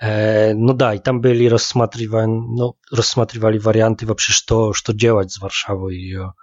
Э, 0.00 0.54
ну 0.54 0.72
да, 0.72 0.94
и 0.94 0.98
там 0.98 1.20
были 1.20 1.46
рассматривали, 1.46 2.26
ну, 2.26 2.76
рассматривали 2.92 3.58
варианты 3.58 4.06
вообще, 4.06 4.32
что, 4.32 4.72
что 4.72 4.92
делать 4.92 5.32
с 5.32 5.40
Варшавой, 5.40 5.96
ее 5.96 6.34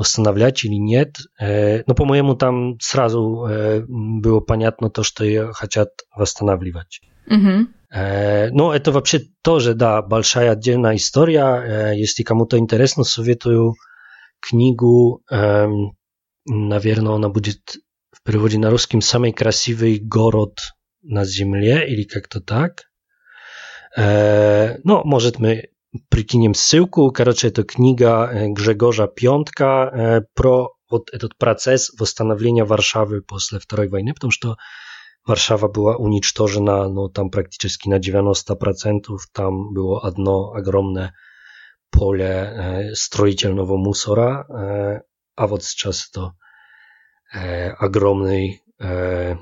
восстанавливать 0.00 0.64
или 0.64 0.76
нет. 0.76 1.18
Но, 1.38 1.94
по-моему, 1.94 2.34
там 2.34 2.80
сразу 2.80 3.46
было 3.86 4.40
понятно 4.40 4.88
то, 4.90 5.02
что 5.02 5.24
ее 5.24 5.52
хотят 5.52 5.90
восстанавливать. 6.16 7.00
Mm-hmm. 7.30 8.48
Но 8.52 8.74
это 8.74 8.92
вообще 8.92 9.20
тоже, 9.42 9.74
да, 9.74 10.00
большая 10.00 10.52
отдельная 10.52 10.96
история. 10.96 11.92
Если 11.92 12.22
кому-то 12.22 12.56
интересно, 12.56 13.04
советую 13.04 13.74
книгу. 14.40 15.22
Наверное, 16.46 17.14
она 17.14 17.28
будет 17.28 17.76
в 18.10 18.22
переводе 18.24 18.58
на 18.58 18.70
русском 18.70 19.02
«Самый 19.02 19.32
красивый 19.32 19.98
город 19.98 20.72
на 21.02 21.24
земле, 21.24 21.86
или 21.86 22.04
как-то 22.04 22.40
так. 22.40 22.84
No, 23.98 25.02
może 25.04 25.32
my 25.38 25.62
прикинем 26.08 26.54
ссылку. 26.54 27.10
Короче, 27.10 27.48
это 27.48 27.62
книга 27.62 28.30
Григория 28.48 29.06
Пьонтка 29.06 30.24
про 30.34 30.74
вот 30.90 31.10
этот 31.12 31.36
процесс 31.36 31.90
восстановления 31.98 32.64
Варшавы 32.64 33.22
после 33.22 33.58
Второй 33.58 33.88
войны, 33.88 34.12
потому 34.14 34.30
что 34.30 34.56
Warszawa 35.26 35.68
była 35.68 35.96
unicztożona 35.96 36.88
no, 36.88 37.08
tam 37.08 37.30
praktycznie 37.30 37.90
na 37.90 38.00
90%. 38.00 39.00
Tam 39.32 39.74
było 39.74 40.02
jedno 40.04 40.52
ogromne 40.52 41.12
pole 41.90 42.26
e, 42.26 42.96
stроительного 42.96 43.76
мусора, 43.76 44.46
e, 44.48 45.00
a 45.36 45.46
вот 45.46 45.64
сейчас 45.64 46.10
to 46.10 46.32
e, 47.34 47.74
огромный 47.78 48.62
e, 48.80 49.36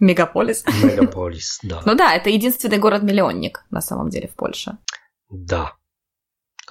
Мегаполис. 0.00 0.64
Мегаполис, 0.82 1.60
да. 1.62 1.82
Ну 1.86 1.94
да, 1.94 2.14
это 2.16 2.28
единственный 2.28 2.78
город-миллионник 2.78 3.64
на 3.70 3.80
самом 3.80 4.08
деле 4.10 4.26
в 4.26 4.34
Польше. 4.34 4.78
Да. 5.30 5.72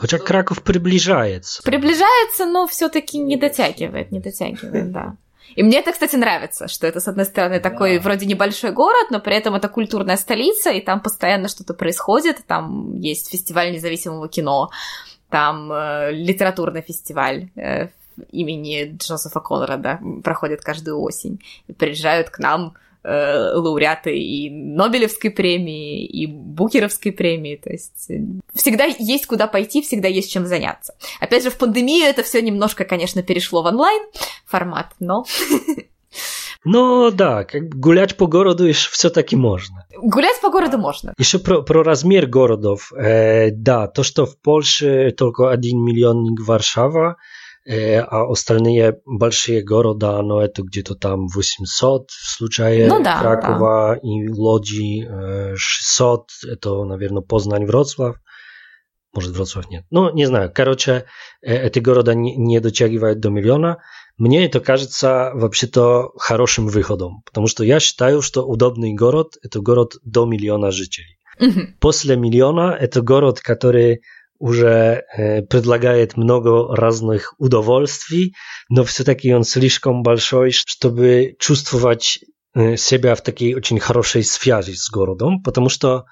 Хотя 0.01 0.17
Краков 0.17 0.63
приближается. 0.63 1.61
Приближается, 1.61 2.45
но 2.47 2.65
все-таки 2.65 3.19
не 3.19 3.37
дотягивает, 3.37 4.11
не 4.11 4.19
дотягивает, 4.19 4.91
да. 4.91 5.15
И 5.55 5.61
мне 5.61 5.77
это, 5.77 5.91
кстати, 5.91 6.15
нравится, 6.15 6.67
что 6.67 6.87
это, 6.87 6.99
с 6.99 7.07
одной 7.07 7.25
стороны, 7.25 7.59
такой 7.59 7.97
да. 7.97 8.01
вроде 8.01 8.25
небольшой 8.25 8.71
город, 8.71 9.11
но 9.11 9.19
при 9.19 9.35
этом 9.35 9.53
это 9.53 9.69
культурная 9.69 10.17
столица, 10.17 10.71
и 10.71 10.81
там 10.81 11.01
постоянно 11.01 11.47
что-то 11.49 11.75
происходит. 11.75 12.37
Там 12.47 12.95
есть 12.95 13.29
фестиваль 13.29 13.71
независимого 13.73 14.27
кино, 14.27 14.71
там 15.29 15.71
э, 15.71 16.11
литературный 16.11 16.81
фестиваль 16.81 17.51
э, 17.55 17.89
имени 18.31 18.97
Джозефа 18.97 19.39
Конрада 19.39 19.99
проходит 20.23 20.61
каждую 20.61 20.99
осень. 20.99 21.39
И 21.67 21.73
приезжают 21.73 22.31
к 22.31 22.39
нам 22.39 22.73
э, 23.03 23.53
лауреаты 23.53 24.17
и 24.17 24.49
Нобелевской 24.49 25.29
премии, 25.29 26.05
и 26.05 26.27
Букеровской 26.27 27.11
премии. 27.11 27.55
То 27.55 27.71
есть 27.71 28.09
э, 28.09 28.21
всегда 28.53 28.85
есть 28.85 29.25
куда 29.25 29.47
пойти, 29.47 29.81
всегда 29.81 30.07
есть 30.07 30.31
чем 30.31 30.45
заняться. 30.45 30.95
Опять 31.19 31.43
же, 31.43 31.49
в 31.49 31.57
пандемию 31.57 32.05
это 32.05 32.23
все 32.23 32.41
немножко, 32.41 32.85
конечно, 32.85 33.23
перешло 33.23 33.63
в 33.63 33.65
онлайн 33.65 34.01
формат, 34.45 34.93
но... 34.99 35.25
Ну 36.63 37.09
да, 37.09 37.43
как 37.43 37.69
гулять 37.69 38.17
по 38.17 38.27
городу 38.27 38.71
все-таки 38.71 39.35
можно. 39.35 39.85
Гулять 39.97 40.39
по 40.41 40.51
городу 40.51 40.77
можно. 40.77 41.13
Еще 41.17 41.39
про, 41.39 41.63
про 41.63 41.83
размер 41.83 42.27
городов. 42.27 42.91
Э, 42.93 43.49
да, 43.49 43.87
то, 43.87 44.03
что 44.03 44.27
в 44.27 44.37
Польше 44.37 45.11
только 45.17 45.49
один 45.49 45.83
миллионник 45.83 46.39
Варшава, 46.45 47.17
а 47.67 48.29
остальные 48.29 48.97
большие 49.05 49.63
города, 49.63 50.21
но 50.21 50.41
это 50.41 50.63
где-то 50.63 50.95
там 50.95 51.27
800 51.27 52.09
в 52.09 52.35
случае 52.37 52.87
ну, 52.87 53.03
да, 53.03 53.19
Кракова 53.19 53.95
да. 53.95 53.99
и 54.01 54.27
Лодзи 54.27 55.55
600, 55.55 56.29
это, 56.49 56.83
наверное, 56.85 57.21
Познань, 57.21 57.65
Вроцлав. 57.65 58.17
Может, 59.13 59.35
Вроцлав 59.35 59.69
нет. 59.69 59.85
Ну, 59.91 60.13
не 60.13 60.25
знаю. 60.25 60.51
Короче, 60.53 61.05
эти 61.41 61.79
города 61.79 62.13
не, 62.13 62.35
не 62.35 62.59
дотягивают 62.59 63.19
до 63.19 63.29
миллиона. 63.29 63.77
Мне 64.17 64.45
это 64.45 64.59
кажется 64.59 65.31
вообще-то 65.33 66.11
хорошим 66.17 66.67
выходом, 66.67 67.21
потому 67.25 67.47
что 67.47 67.63
я 67.63 67.79
считаю, 67.79 68.21
что 68.21 68.45
удобный 68.45 68.93
город– 68.93 69.33
это 69.43 69.59
город 69.59 69.95
до 70.03 70.25
миллиона 70.25 70.71
жителей. 70.71 71.17
Угу. 71.39 71.59
После 71.79 72.15
миллиона– 72.15 72.77
это 72.79 73.01
город, 73.01 73.39
который 73.41 74.01
уже 74.41 75.05
предлагает 75.49 76.17
много 76.17 76.75
разных 76.75 77.35
удовольствий, 77.37 78.33
но 78.69 78.83
все-таки 78.83 79.33
он 79.33 79.43
слишком 79.43 80.01
большой, 80.01 80.51
чтобы 80.51 81.35
чувствовать 81.39 82.19
себя 82.55 83.15
в 83.15 83.21
такой 83.21 83.53
очень 83.53 83.79
хорошей 83.79 84.23
связи 84.23 84.73
с 84.73 84.89
городом, 84.89 85.43
потому 85.43 85.69
что 85.69 86.05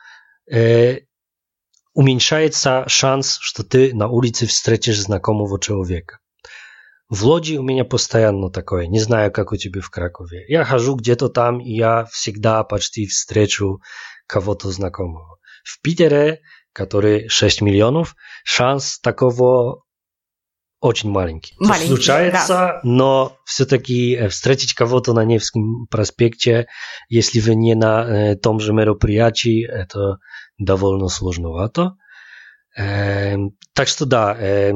уменьшается 1.93 2.85
шанс, 2.87 3.39
что 3.41 3.63
ты 3.63 3.93
на 3.93 4.07
улице 4.07 4.45
встретишь 4.45 5.01
знакомого 5.01 5.59
человека. 5.59 6.19
В 7.09 7.25
Лодзи 7.25 7.57
у 7.57 7.63
меня 7.63 7.85
постоянно 7.85 8.51
такое. 8.51 8.85
Не 8.85 8.99
знаю, 8.99 9.31
как 9.31 9.51
у 9.51 9.55
тебя 9.55 9.81
в 9.81 9.89
Кракове. 9.89 10.45
Я 10.47 10.63
хожу 10.63 10.95
где-то 10.95 11.29
там, 11.29 11.59
и 11.59 11.71
я 11.71 12.05
всегда 12.11 12.63
почти 12.63 13.07
встречу 13.07 13.81
кого-то 14.27 14.69
знакомого. 14.69 15.39
В 15.63 15.81
Питере 15.81 16.41
который 16.73 17.27
6 17.27 17.61
миллионов, 17.61 18.15
шанс 18.43 18.99
такого 18.99 19.83
очень 20.81 21.09
маленький. 21.09 21.55
маленький 21.59 21.87
случается, 21.87 22.47
да. 22.47 22.79
но 22.83 23.37
все-таки 23.43 24.27
встретить 24.29 24.73
кого-то 24.73 25.13
на 25.13 25.25
Невском 25.25 25.87
проспекте, 25.87 26.67
если 27.09 27.41
вы 27.41 27.55
не 27.55 27.75
на 27.75 28.03
э, 28.03 28.35
том 28.35 28.61
же 28.61 28.71
мероприятии, 28.71 29.67
это 29.67 30.19
довольно 30.57 31.09
сложновато. 31.09 31.97
Э, 32.77 33.35
так 33.73 33.89
что 33.89 34.05
да, 34.05 34.33
э, 34.39 34.71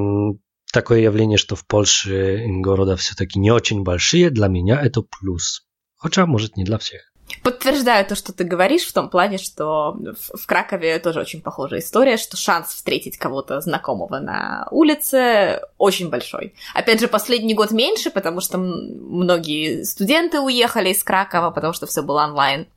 такое 0.74 1.00
явление, 1.00 1.38
что 1.38 1.56
в 1.56 1.66
Польше 1.66 2.44
города 2.48 2.98
все-таки 2.98 3.40
не 3.40 3.52
очень 3.52 3.84
большие, 3.84 4.30
для 4.30 4.48
меня 4.48 4.82
это 4.82 5.04
плюс. 5.04 5.66
Хотя, 5.96 6.26
может, 6.26 6.58
не 6.58 6.66
для 6.66 6.80
всех. 6.80 7.13
Подтверждаю 7.42 8.06
то, 8.06 8.16
что 8.16 8.34
ты 8.34 8.44
говоришь, 8.44 8.84
в 8.84 8.94
том 8.94 9.10
плане, 9.10 9.38
что 9.38 9.98
в 10.18 10.46
Кракове 10.46 11.00
тоже 11.00 11.20
очень 11.20 11.42
похожая 11.42 11.80
история, 11.80 12.18
что 12.18 12.38
шанс 12.38 12.70
встретить 12.70 13.18
кого-то 13.18 13.60
знакомого 13.62 14.20
на 14.20 14.68
улице 14.72 15.62
очень 15.78 16.10
большой. 16.10 16.54
Опять 16.74 17.00
же, 17.00 17.08
последний 17.08 17.54
год 17.54 17.72
меньше, 17.72 18.12
потому 18.12 18.42
что 18.42 18.58
многие 18.58 19.84
студенты 19.84 20.40
уехали 20.40 20.90
из 20.90 21.04
Кракова, 21.04 21.52
потому 21.52 21.74
что 21.74 21.88
все 21.88 22.04
было 22.04 22.24
онлайн. 22.24 22.68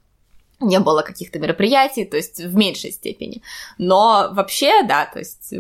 Не 0.58 0.80
было 0.80 1.02
каких-то 1.02 1.38
мероприятий, 1.38 2.06
то 2.06 2.16
есть 2.16 2.40
в 2.40 2.56
меньшей 2.56 2.90
степени. 2.90 3.42
Но 3.76 4.30
вообще, 4.32 4.82
да, 4.84 5.04
то 5.04 5.18
есть 5.18 5.52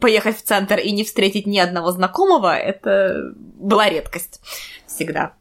поехать 0.00 0.38
в 0.38 0.42
центр 0.42 0.78
и 0.78 0.92
не 0.92 1.04
встретить 1.04 1.46
ни 1.46 1.58
одного 1.58 1.92
знакомого, 1.92 2.56
это 2.56 3.34
была 3.36 3.90
редкость 3.90 4.40
всегда. 4.86 5.34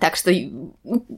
Так 0.00 0.16
что 0.16 0.30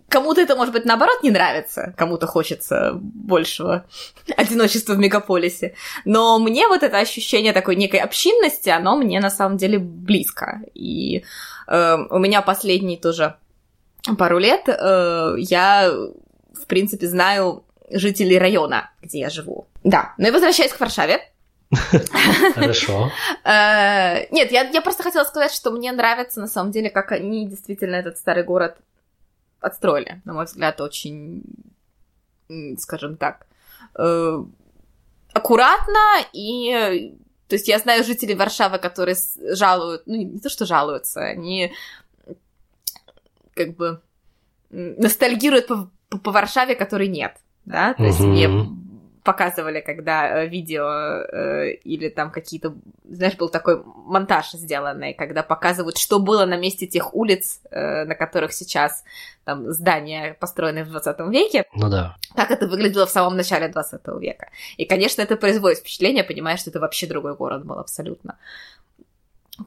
кому-то 0.08 0.40
это, 0.40 0.56
может 0.56 0.72
быть, 0.72 0.84
наоборот 0.84 1.22
не 1.22 1.30
нравится, 1.30 1.94
кому-то 1.96 2.26
хочется 2.26 2.92
большего 2.94 3.86
одиночества 4.36 4.94
в 4.94 4.98
мегаполисе. 4.98 5.74
Но 6.04 6.38
мне 6.38 6.68
вот 6.68 6.82
это 6.82 6.98
ощущение 6.98 7.52
такой 7.52 7.76
некой 7.76 8.00
общинности, 8.00 8.68
оно 8.68 8.96
мне 8.96 9.20
на 9.20 9.30
самом 9.30 9.56
деле 9.56 9.78
близко. 9.78 10.62
И 10.74 11.24
э, 11.66 11.96
у 12.10 12.18
меня 12.18 12.42
последние 12.42 12.98
тоже 12.98 13.36
пару 14.18 14.38
лет 14.38 14.62
э, 14.66 15.34
я, 15.38 15.90
в 15.90 16.66
принципе, 16.66 17.06
знаю 17.06 17.64
жителей 17.90 18.38
района, 18.38 18.90
где 19.02 19.20
я 19.20 19.30
живу. 19.30 19.66
Да, 19.84 20.14
но 20.18 20.28
и 20.28 20.30
возвращаясь 20.30 20.72
к 20.72 20.80
Варшаве, 20.80 21.20
Хорошо. 22.54 23.12
Э, 23.44 24.26
нет, 24.32 24.50
я, 24.50 24.80
просто 24.82 25.02
хотела 25.02 25.24
сказать, 25.24 25.52
что 25.52 25.70
мне 25.70 25.92
нравится, 25.92 26.40
на 26.40 26.48
самом 26.48 26.72
деле, 26.72 26.90
как 26.90 27.12
они 27.12 27.46
действительно 27.46 27.94
этот 27.94 28.18
старый 28.18 28.42
город 28.42 28.76
отстроили. 29.60 30.20
На 30.24 30.32
мой 30.32 30.46
взгляд, 30.46 30.80
очень, 30.80 31.44
скажем 32.78 33.16
так, 33.16 33.46
э, 33.96 34.44
аккуратно 35.32 36.24
и... 36.32 37.14
То 37.46 37.56
есть 37.56 37.66
я 37.66 37.80
знаю 37.80 38.04
жителей 38.04 38.36
Варшавы, 38.36 38.78
которые 38.78 39.16
жалуют, 39.36 40.02
ну 40.06 40.14
не 40.14 40.38
то, 40.38 40.48
что 40.48 40.66
жалуются, 40.66 41.20
они 41.20 41.72
как 43.54 43.74
бы 43.74 44.00
ностальгируют 44.70 45.66
по, 45.66 45.90
по, 46.08 46.18
по 46.18 46.30
Варшаве, 46.30 46.76
которой 46.76 47.08
нет, 47.08 47.36
да, 47.64 47.94
то 47.94 48.04
есть 48.04 48.20
мне 48.20 48.48
показывали, 49.30 49.80
когда 49.80 50.42
э, 50.42 50.48
видео 50.48 50.88
э, 50.88 51.74
или 51.84 52.08
там 52.08 52.32
какие-то, 52.32 52.74
знаешь, 53.08 53.36
был 53.36 53.48
такой 53.48 53.80
монтаж 53.84 54.50
сделанный, 54.52 55.14
когда 55.14 55.44
показывают, 55.44 55.98
что 55.98 56.18
было 56.18 56.46
на 56.46 56.56
месте 56.56 56.88
тех 56.88 57.14
улиц, 57.14 57.60
э, 57.70 58.04
на 58.04 58.16
которых 58.16 58.52
сейчас 58.52 59.04
там 59.44 59.70
здания, 59.70 60.36
построенные 60.40 60.84
в 60.84 60.90
20 60.90 61.20
веке. 61.30 61.64
Ну 61.74 61.88
да. 61.88 62.16
Как 62.34 62.50
это 62.50 62.66
выглядело 62.66 63.06
в 63.06 63.10
самом 63.10 63.36
начале 63.36 63.68
20 63.68 64.00
века. 64.20 64.48
И, 64.78 64.84
конечно, 64.84 65.22
это 65.22 65.36
производит 65.36 65.78
впечатление, 65.78 66.24
понимаешь, 66.24 66.60
что 66.60 66.70
это 66.70 66.80
вообще 66.80 67.06
другой 67.06 67.36
город 67.36 67.64
был 67.64 67.78
абсолютно 67.78 68.36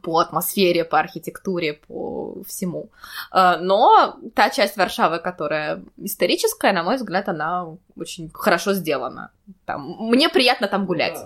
по 0.02 0.20
атмосфере, 0.20 0.84
по 0.84 1.00
архитектуре, 1.00 1.74
по 1.74 2.42
всему. 2.48 2.90
Э, 3.34 3.58
но 3.60 4.18
та 4.36 4.50
часть 4.50 4.78
Варшавы, 4.78 5.20
которая 5.20 5.84
историческая, 5.98 6.74
на 6.74 6.84
мой 6.84 6.96
взгляд, 6.96 7.30
она 7.30 7.68
очень 7.96 8.30
хорошо 8.34 8.74
сделана. 8.74 9.32
Там, 9.66 9.96
мне 10.00 10.30
приятно 10.30 10.68
там 10.68 10.86
гулять. 10.86 11.18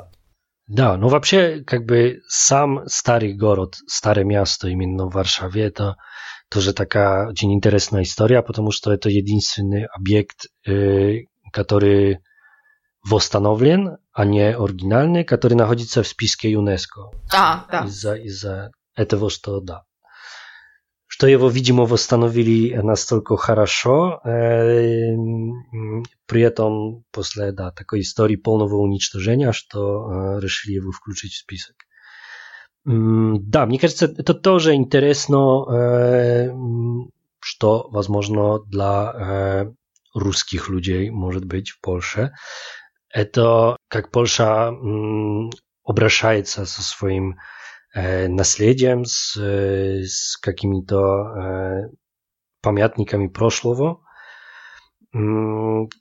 Да, 0.68 0.98
ну 0.98 1.08
вообще, 1.08 1.64
как 1.64 1.86
бы 1.86 2.22
сам 2.28 2.88
старый 2.88 3.34
город, 3.34 3.76
старое 3.88 4.26
место 4.26 4.68
именно 4.68 5.06
в 5.06 5.14
Варшаве, 5.14 5.64
это 5.64 5.96
тоже 6.50 6.74
такая 6.74 7.30
очень 7.30 7.54
интересная 7.54 8.04
история, 8.04 8.42
потому 8.42 8.72
что 8.72 8.92
это 8.92 9.10
единственный 9.10 9.86
объект, 9.86 10.48
э, 10.66 11.24
который 11.54 12.20
восстановлен, 13.04 13.98
а 14.18 14.26
не 14.26 14.50
оригинальный, 14.50 15.24
который 15.24 15.54
находится 15.54 16.02
в 16.02 16.08
списке 16.08 16.52
ЮНЕСКО. 16.52 17.12
А, 17.32 17.66
да. 17.70 17.86
Из-за 17.86 18.16
из 18.16 18.44
этого, 18.96 19.30
что 19.30 19.62
да. 19.62 19.84
что 21.18 21.28
его, 21.28 21.50
видимо, 21.50 21.86
восстановили 21.86 22.76
настолько 22.76 23.38
хорошо, 23.38 24.20
при 24.24 26.42
этом 26.42 27.04
после 27.12 27.52
да, 27.52 27.72
такой 27.72 28.02
истории 28.02 28.36
полного 28.36 28.76
уничтожения, 28.76 29.52
что 29.52 30.38
решили 30.40 30.76
его 30.76 30.92
включить 30.92 31.34
в 31.34 31.38
список. 31.38 31.76
Да, 32.86 33.66
мне 33.66 33.80
кажется, 33.80 34.06
это 34.06 34.34
тоже 34.34 34.76
интересно, 34.76 36.54
что, 37.40 37.88
возможно, 37.90 38.60
для 38.66 39.74
русских 40.14 40.70
людей 40.70 41.10
может 41.10 41.46
быть 41.46 41.70
в 41.70 41.82
Польше. 41.82 42.34
Это 43.10 43.78
как 43.88 44.12
Польша 44.12 44.74
обращается 45.84 46.66
со 46.66 46.82
своим 46.82 47.38
наследием, 47.94 49.06
с, 49.06 49.36
с 49.36 50.38
какими-то 50.38 51.90
памятниками 52.62 53.28
прошлого. 53.28 54.02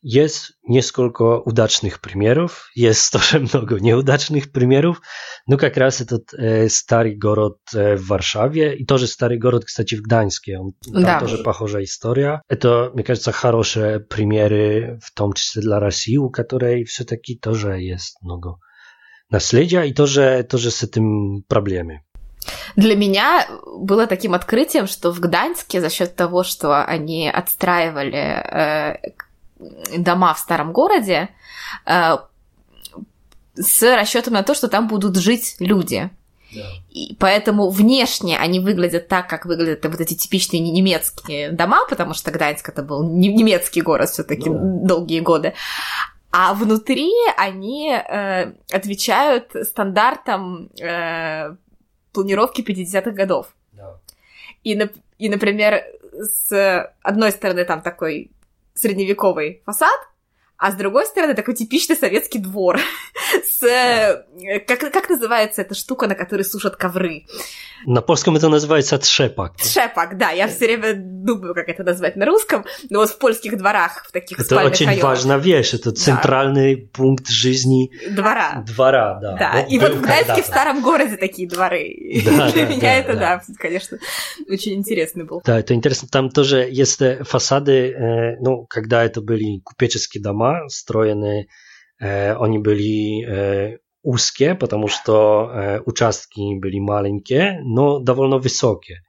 Есть 0.03 0.53
несколько 0.67 1.39
удачных 1.39 2.01
примеров, 2.01 2.71
есть 2.75 3.13
тоже 3.13 3.41
много 3.41 3.79
неудачных 3.79 4.51
примеров, 4.51 5.01
но 5.47 5.57
как 5.57 5.77
раз 5.77 6.01
этот 6.01 6.35
э, 6.35 6.69
старый 6.69 7.17
город 7.17 7.59
э, 7.73 7.97
в 7.97 8.09
Варшаве 8.09 8.77
и 8.77 8.85
тоже 8.85 9.07
старый 9.07 9.39
город, 9.39 9.65
кстати, 9.65 9.95
в 9.95 10.03
Гданьске, 10.03 10.59
он, 10.59 10.73
там 10.83 11.03
да. 11.03 11.21
тоже 11.21 11.39
похожая 11.39 11.85
история. 11.85 12.43
Это, 12.49 12.91
мне 12.95 13.05
кажется, 13.05 13.33
хорошие 13.33 14.01
примеры, 14.01 14.99
в 15.03 15.13
том 15.13 15.33
числе 15.35 15.63
для 15.63 15.79
России, 15.79 16.17
у 16.17 16.31
которой 16.31 16.85
все-таки 16.85 17.39
тоже 17.39 17.81
есть 17.81 18.17
много 18.23 18.59
наследия 19.31 19.83
и 19.83 19.93
тоже, 19.93 20.47
тоже 20.49 20.71
с 20.71 20.83
этим 20.83 21.43
проблемы. 21.43 22.03
Для 22.77 22.97
меня 22.97 23.47
было 23.67 24.07
таким 24.07 24.35
открытием, 24.35 24.87
что 24.87 25.13
в 25.13 25.21
Гданьске 25.21 25.81
за 25.81 25.91
счет 25.91 26.15
того, 26.17 26.45
что 26.45 26.85
они 26.85 27.29
отстраивали 27.29 28.19
э, 28.19 28.97
дома 29.99 30.35
в 30.35 30.39
старом 30.39 30.73
городе, 30.73 31.31
э, 31.87 32.17
с 33.55 33.83
расчетом 33.83 34.35
на 34.35 34.43
то, 34.43 34.55
что 34.55 34.69
там 34.69 34.89
будут 34.89 35.17
жить 35.17 35.57
люди. 35.59 36.11
И 36.91 37.17
поэтому 37.19 37.71
внешне 37.71 38.39
они 38.39 38.61
выглядят 38.61 39.09
так, 39.09 39.29
как 39.29 39.47
выглядят 39.47 39.85
вот 39.85 40.01
эти 40.01 40.15
типичные 40.15 40.61
немецкие 40.61 41.51
дома, 41.51 41.87
потому 41.89 42.15
что 42.15 42.31
Гданьск 42.31 42.69
это 42.69 42.83
был 42.83 43.03
немецкий 43.09 43.83
город 43.83 44.11
все-таки 44.11 44.49
да. 44.49 44.59
долгие 44.59 45.21
годы. 45.21 45.55
А 46.31 46.55
внутри 46.55 47.13
они 47.37 47.91
э, 47.91 48.53
отвечают 48.71 49.53
стандартам 49.63 50.71
э, 50.81 51.57
планировки 52.17 52.63
50-х 52.63 53.11
годов. 53.11 53.55
Да. 53.73 53.99
И, 54.65 54.73
и, 55.19 55.29
например, 55.29 55.85
с 56.13 56.93
одной 57.03 57.31
стороны 57.31 57.65
там 57.65 57.83
такой 57.83 58.31
средневековый 58.75 59.63
фасад, 59.67 60.01
а 60.59 60.73
с 60.73 60.75
другой 60.75 61.07
стороны 61.07 61.35
такой 61.35 61.55
типичный 61.55 61.97
советский 61.97 62.39
двор 62.39 62.79
с... 63.45 64.25
Как, 64.67 64.81
как 64.93 65.11
называется 65.11 65.63
эта 65.63 65.75
штука, 65.75 66.07
на 66.07 66.15
которой 66.15 66.43
сушат 66.43 66.77
ковры? 66.77 67.25
На 67.85 68.01
польском 68.01 68.37
это 68.37 68.49
называется 68.49 68.99
тшепак. 68.99 69.57
Тшепак, 69.57 70.17
да. 70.17 70.31
Я 70.31 70.49
все 70.49 70.67
время 70.67 70.95
думаю, 70.97 71.55
как 71.55 71.69
это 71.69 71.85
назвать 71.85 72.17
на 72.17 72.25
русском. 72.25 72.65
Но 72.89 73.01
вот 73.01 73.11
в 73.11 73.19
польских 73.19 73.59
дворах, 73.59 74.07
в 74.09 74.13
таких 74.13 74.41
Это 74.41 74.65
очень 74.65 74.87
районах. 74.87 75.05
важная 75.05 75.37
вещь. 75.37 75.75
Это 75.75 75.93
центральный 75.93 76.77
да. 76.77 76.89
пункт 76.93 77.29
жизни 77.29 77.91
двора. 78.11 78.65
Двора, 78.67 79.19
да. 79.21 79.37
Да, 79.37 79.61
и 79.61 79.79
вот 79.79 79.95
в 79.95 80.01
Гданьске 80.01 80.43
в 80.43 80.47
старом 80.47 80.83
городе 80.83 81.17
такие 81.17 81.49
дворы. 81.49 81.95
Да, 82.27 82.51
Для 82.51 82.67
да, 82.67 82.71
меня 82.71 82.81
да, 82.81 82.95
это, 82.95 83.13
да. 83.15 83.43
да, 83.47 83.55
конечно, 83.59 83.99
очень 84.49 84.75
интересный 84.75 85.25
был. 85.25 85.43
Да, 85.45 85.61
это 85.61 85.75
интересно. 85.75 86.09
Там 86.11 86.31
тоже 86.31 86.69
есть 86.71 87.01
э, 87.01 87.23
фасады, 87.25 87.93
э, 87.93 88.37
ну, 88.41 88.67
когда 88.67 89.05
это 89.05 89.21
были 89.21 89.61
купеческие 89.61 90.23
дома, 90.23 90.46
строенные, 90.69 91.47
э, 92.01 92.35
они 92.35 92.59
были 92.59 93.79
узкие, 94.07 94.55
потому 94.55 94.87
что 94.87 95.51
э, 95.53 95.81
участки 95.85 96.57
были 96.61 96.79
маленькие, 96.79 97.61
но 97.65 97.99
довольно 97.99 98.39
высокие. 98.39 99.03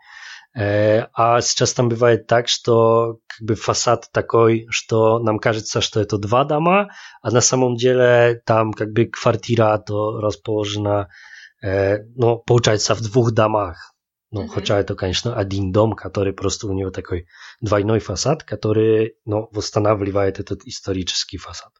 Э, 0.58 1.06
а 1.14 1.40
сейчас 1.42 1.74
там 1.74 1.88
бывает 1.88 2.26
так, 2.26 2.48
что 2.48 3.20
как 3.28 3.48
бы 3.48 3.54
фасад 3.54 4.10
такой, 4.12 4.66
что 4.72 5.20
нам 5.20 5.38
кажется, 5.38 5.82
что 5.82 6.00
это 6.00 6.18
два 6.18 6.46
дома, 6.46 6.90
а 7.22 7.30
на 7.30 7.42
самом 7.42 7.76
деле 7.76 8.42
там 8.44 8.74
как 8.74 8.92
бы 8.92 9.06
квартира 9.06 9.78
то 9.78 10.20
расположена, 10.20 11.10
э, 11.62 12.00
ну, 12.16 12.40
получается, 12.40 12.96
в 12.96 13.02
двух 13.02 13.34
домах. 13.34 13.94
Ну, 14.30 14.44
mm-hmm. 14.44 14.48
хотя 14.50 14.80
это, 14.80 14.96
конечно, 14.96 15.36
один 15.36 15.72
дом, 15.72 15.94
который 15.94 16.34
просто 16.34 16.68
у 16.68 16.74
него 16.74 16.92
такой 16.92 17.28
двойной 17.62 18.00
фасад, 18.00 18.44
который, 18.44 19.16
ну, 19.26 19.48
восстанавливает 19.52 20.40
этот 20.40 20.66
исторический 20.66 21.38
фасад. 21.38 21.72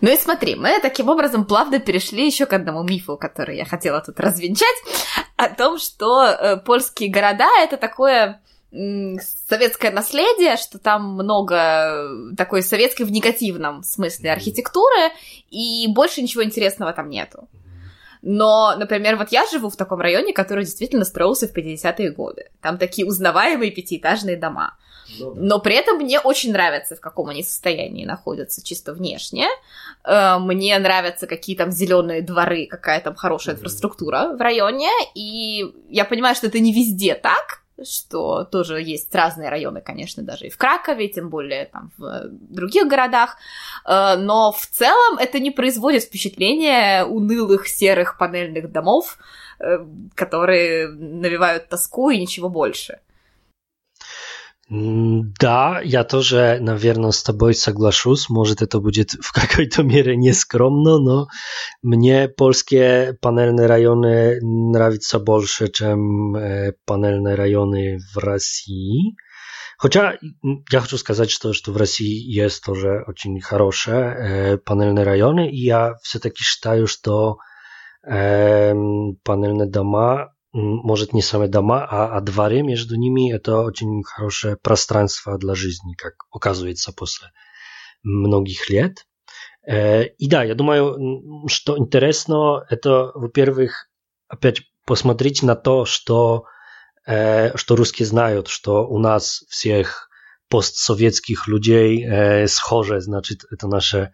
Ну 0.00 0.10
и 0.10 0.16
смотри, 0.16 0.56
мы 0.56 0.80
таким 0.80 1.08
образом 1.08 1.44
плавно 1.44 1.78
перешли 1.78 2.26
еще 2.26 2.46
к 2.46 2.52
одному 2.52 2.82
мифу, 2.82 3.16
который 3.16 3.56
я 3.58 3.64
хотела 3.64 4.00
тут 4.00 4.18
развенчать, 4.18 4.76
о 5.36 5.48
том, 5.48 5.78
что 5.78 6.24
э, 6.24 6.56
польские 6.56 7.10
города 7.10 7.48
это 7.60 7.76
такое 7.76 8.40
советское 8.72 9.90
наследие, 9.90 10.56
что 10.56 10.78
там 10.78 11.14
много 11.14 11.56
э, 11.56 12.36
такой 12.36 12.62
советской 12.62 13.02
в 13.02 13.12
негативном 13.12 13.82
смысле 13.82 14.32
архитектуры, 14.32 15.10
и 15.50 15.86
больше 15.88 16.22
ничего 16.22 16.42
интересного 16.42 16.92
там 16.94 17.10
нету. 17.10 17.48
Но, 18.22 18.74
например, 18.76 19.16
вот 19.16 19.32
я 19.32 19.44
живу 19.46 19.68
в 19.68 19.76
таком 19.76 20.00
районе, 20.00 20.32
который 20.32 20.64
действительно 20.64 21.04
строился 21.04 21.48
в 21.48 21.56
50-е 21.56 22.12
годы. 22.12 22.50
Там 22.60 22.78
такие 22.78 23.06
узнаваемые 23.06 23.72
пятиэтажные 23.72 24.36
дома. 24.36 24.76
Ну 25.18 25.34
Но 25.34 25.58
при 25.58 25.74
этом 25.74 25.98
мне 25.98 26.20
очень 26.20 26.52
нравится, 26.52 26.94
в 26.94 27.00
каком 27.00 27.28
они 27.28 27.42
состоянии 27.42 28.04
находятся 28.04 28.64
чисто 28.64 28.94
внешне. 28.94 29.48
Э, 30.04 30.38
мне 30.38 30.78
нравятся 30.78 31.26
какие 31.26 31.56
там 31.56 31.72
зеленые 31.72 32.22
дворы, 32.22 32.66
какая 32.66 33.00
там 33.00 33.16
хорошая 33.16 33.56
инфраструктура 33.56 34.34
в 34.36 34.40
районе. 34.40 34.88
И 35.14 35.74
я 35.88 36.04
понимаю, 36.04 36.36
что 36.36 36.46
это 36.46 36.60
не 36.60 36.72
везде 36.72 37.14
так, 37.14 37.61
что 37.84 38.44
тоже 38.44 38.80
есть 38.80 39.14
разные 39.14 39.48
районы, 39.48 39.80
конечно, 39.80 40.22
даже 40.22 40.46
и 40.46 40.50
в 40.50 40.56
Кракове, 40.56 41.08
тем 41.08 41.28
более 41.28 41.66
там 41.66 41.90
в 41.98 42.28
других 42.28 42.86
городах, 42.86 43.36
э, 43.84 44.16
но 44.16 44.52
в 44.52 44.66
целом 44.66 45.18
это 45.18 45.38
не 45.38 45.50
производит 45.50 46.04
впечатления 46.04 47.04
унылых 47.04 47.68
серых 47.68 48.18
панельных 48.18 48.70
домов, 48.70 49.18
э, 49.58 49.84
которые 50.14 50.88
навевают 50.88 51.68
тоску 51.68 52.10
и 52.10 52.20
ничего 52.20 52.48
больше. 52.48 52.98
Да, 54.74 55.82
я 55.84 56.02
тоже, 56.02 56.56
наверное, 56.58 57.10
с 57.10 57.22
тобой 57.22 57.52
соглашусь. 57.54 58.30
Может, 58.30 58.62
это 58.62 58.80
будет 58.80 59.10
в 59.20 59.30
какой-то 59.30 59.82
мере 59.82 60.16
нескромно, 60.16 60.98
но 60.98 61.26
мне 61.82 62.26
польские 62.26 63.12
панельные 63.20 63.66
районы 63.66 64.40
нравятся 64.40 65.18
больше, 65.18 65.68
чем 65.68 66.34
панельные 66.86 67.34
районы 67.34 67.98
в 68.14 68.18
России. 68.18 69.14
Хотя 69.76 70.16
я 70.70 70.80
хочу 70.80 70.96
сказать, 70.96 71.30
что, 71.30 71.52
что 71.52 71.72
в 71.72 71.76
России 71.76 72.32
есть 72.34 72.64
тоже 72.64 73.04
очень 73.06 73.38
хорошие 73.42 74.56
панельные 74.64 75.04
районы, 75.04 75.50
и 75.50 75.66
я 75.66 75.96
все-таки 76.02 76.42
считаю, 76.42 76.86
что 76.86 77.36
панельные 78.02 79.68
дома 79.68 80.31
может 80.52 81.12
не 81.12 81.22
сами 81.22 81.46
дома, 81.46 81.84
а, 81.84 82.16
а 82.16 82.20
дворы 82.20 82.62
между 82.62 82.96
ними 82.96 83.32
это 83.32 83.60
очень 83.60 84.02
хорошее 84.02 84.56
пространство 84.56 85.38
для 85.38 85.54
жизни, 85.54 85.94
как 85.94 86.14
оказывается 86.30 86.92
после 86.92 87.28
многих 88.02 88.68
лет. 88.68 89.06
И 89.64 90.28
да, 90.28 90.42
я 90.42 90.54
думаю, 90.54 91.46
что 91.48 91.78
интересно, 91.78 92.66
это, 92.68 93.12
во-первых, 93.14 93.88
опять 94.26 94.62
посмотреть 94.84 95.44
на 95.44 95.54
то, 95.54 95.84
что, 95.84 96.46
что 97.06 97.76
русские 97.76 98.06
знают, 98.06 98.48
что 98.48 98.84
у 98.88 98.98
нас 98.98 99.44
всех 99.48 100.08
постсоветских 100.48 101.46
людей 101.46 102.46
схоже, 102.48 103.00
значит, 103.00 103.44
это 103.52 103.68
наше 103.68 104.10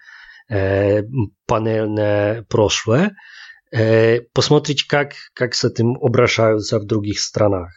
панельное 1.47 2.43
прошлое, 2.43 3.17
посмотреть, 4.33 4.87
как, 4.87 5.13
как 5.35 5.55
с 5.55 5.65
этим 5.65 5.97
обращаются 5.97 6.79
в 6.79 6.85
других 6.85 7.21
странах. 7.21 7.71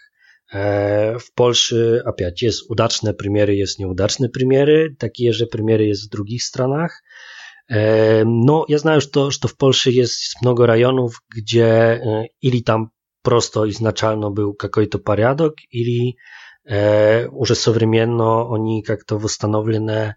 В 0.51 1.23
Польше 1.33 2.01
опять 2.03 2.41
есть 2.41 2.69
удачные 2.69 3.13
примеры, 3.13 3.53
есть 3.53 3.79
неудачные 3.79 4.29
примеры, 4.29 4.95
такие 4.99 5.31
же 5.31 5.45
примеры 5.45 5.83
есть 5.83 6.07
в 6.07 6.11
других 6.11 6.43
странах. 6.43 6.91
Но 7.69 8.65
я 8.67 8.77
знаю, 8.77 8.99
что, 8.99 9.31
что 9.31 9.47
в 9.47 9.55
Польше 9.55 9.91
есть 9.91 10.35
много 10.41 10.67
районов, 10.67 11.21
где 11.33 12.27
или 12.41 12.61
там 12.61 12.91
просто 13.23 13.69
изначально 13.69 14.29
был 14.29 14.53
какой-то 14.53 14.99
порядок, 14.99 15.55
или 15.69 16.17
уже 16.65 17.55
современно 17.55 18.53
они 18.53 18.83
как-то 18.83 19.17
восстановлены 19.17 20.15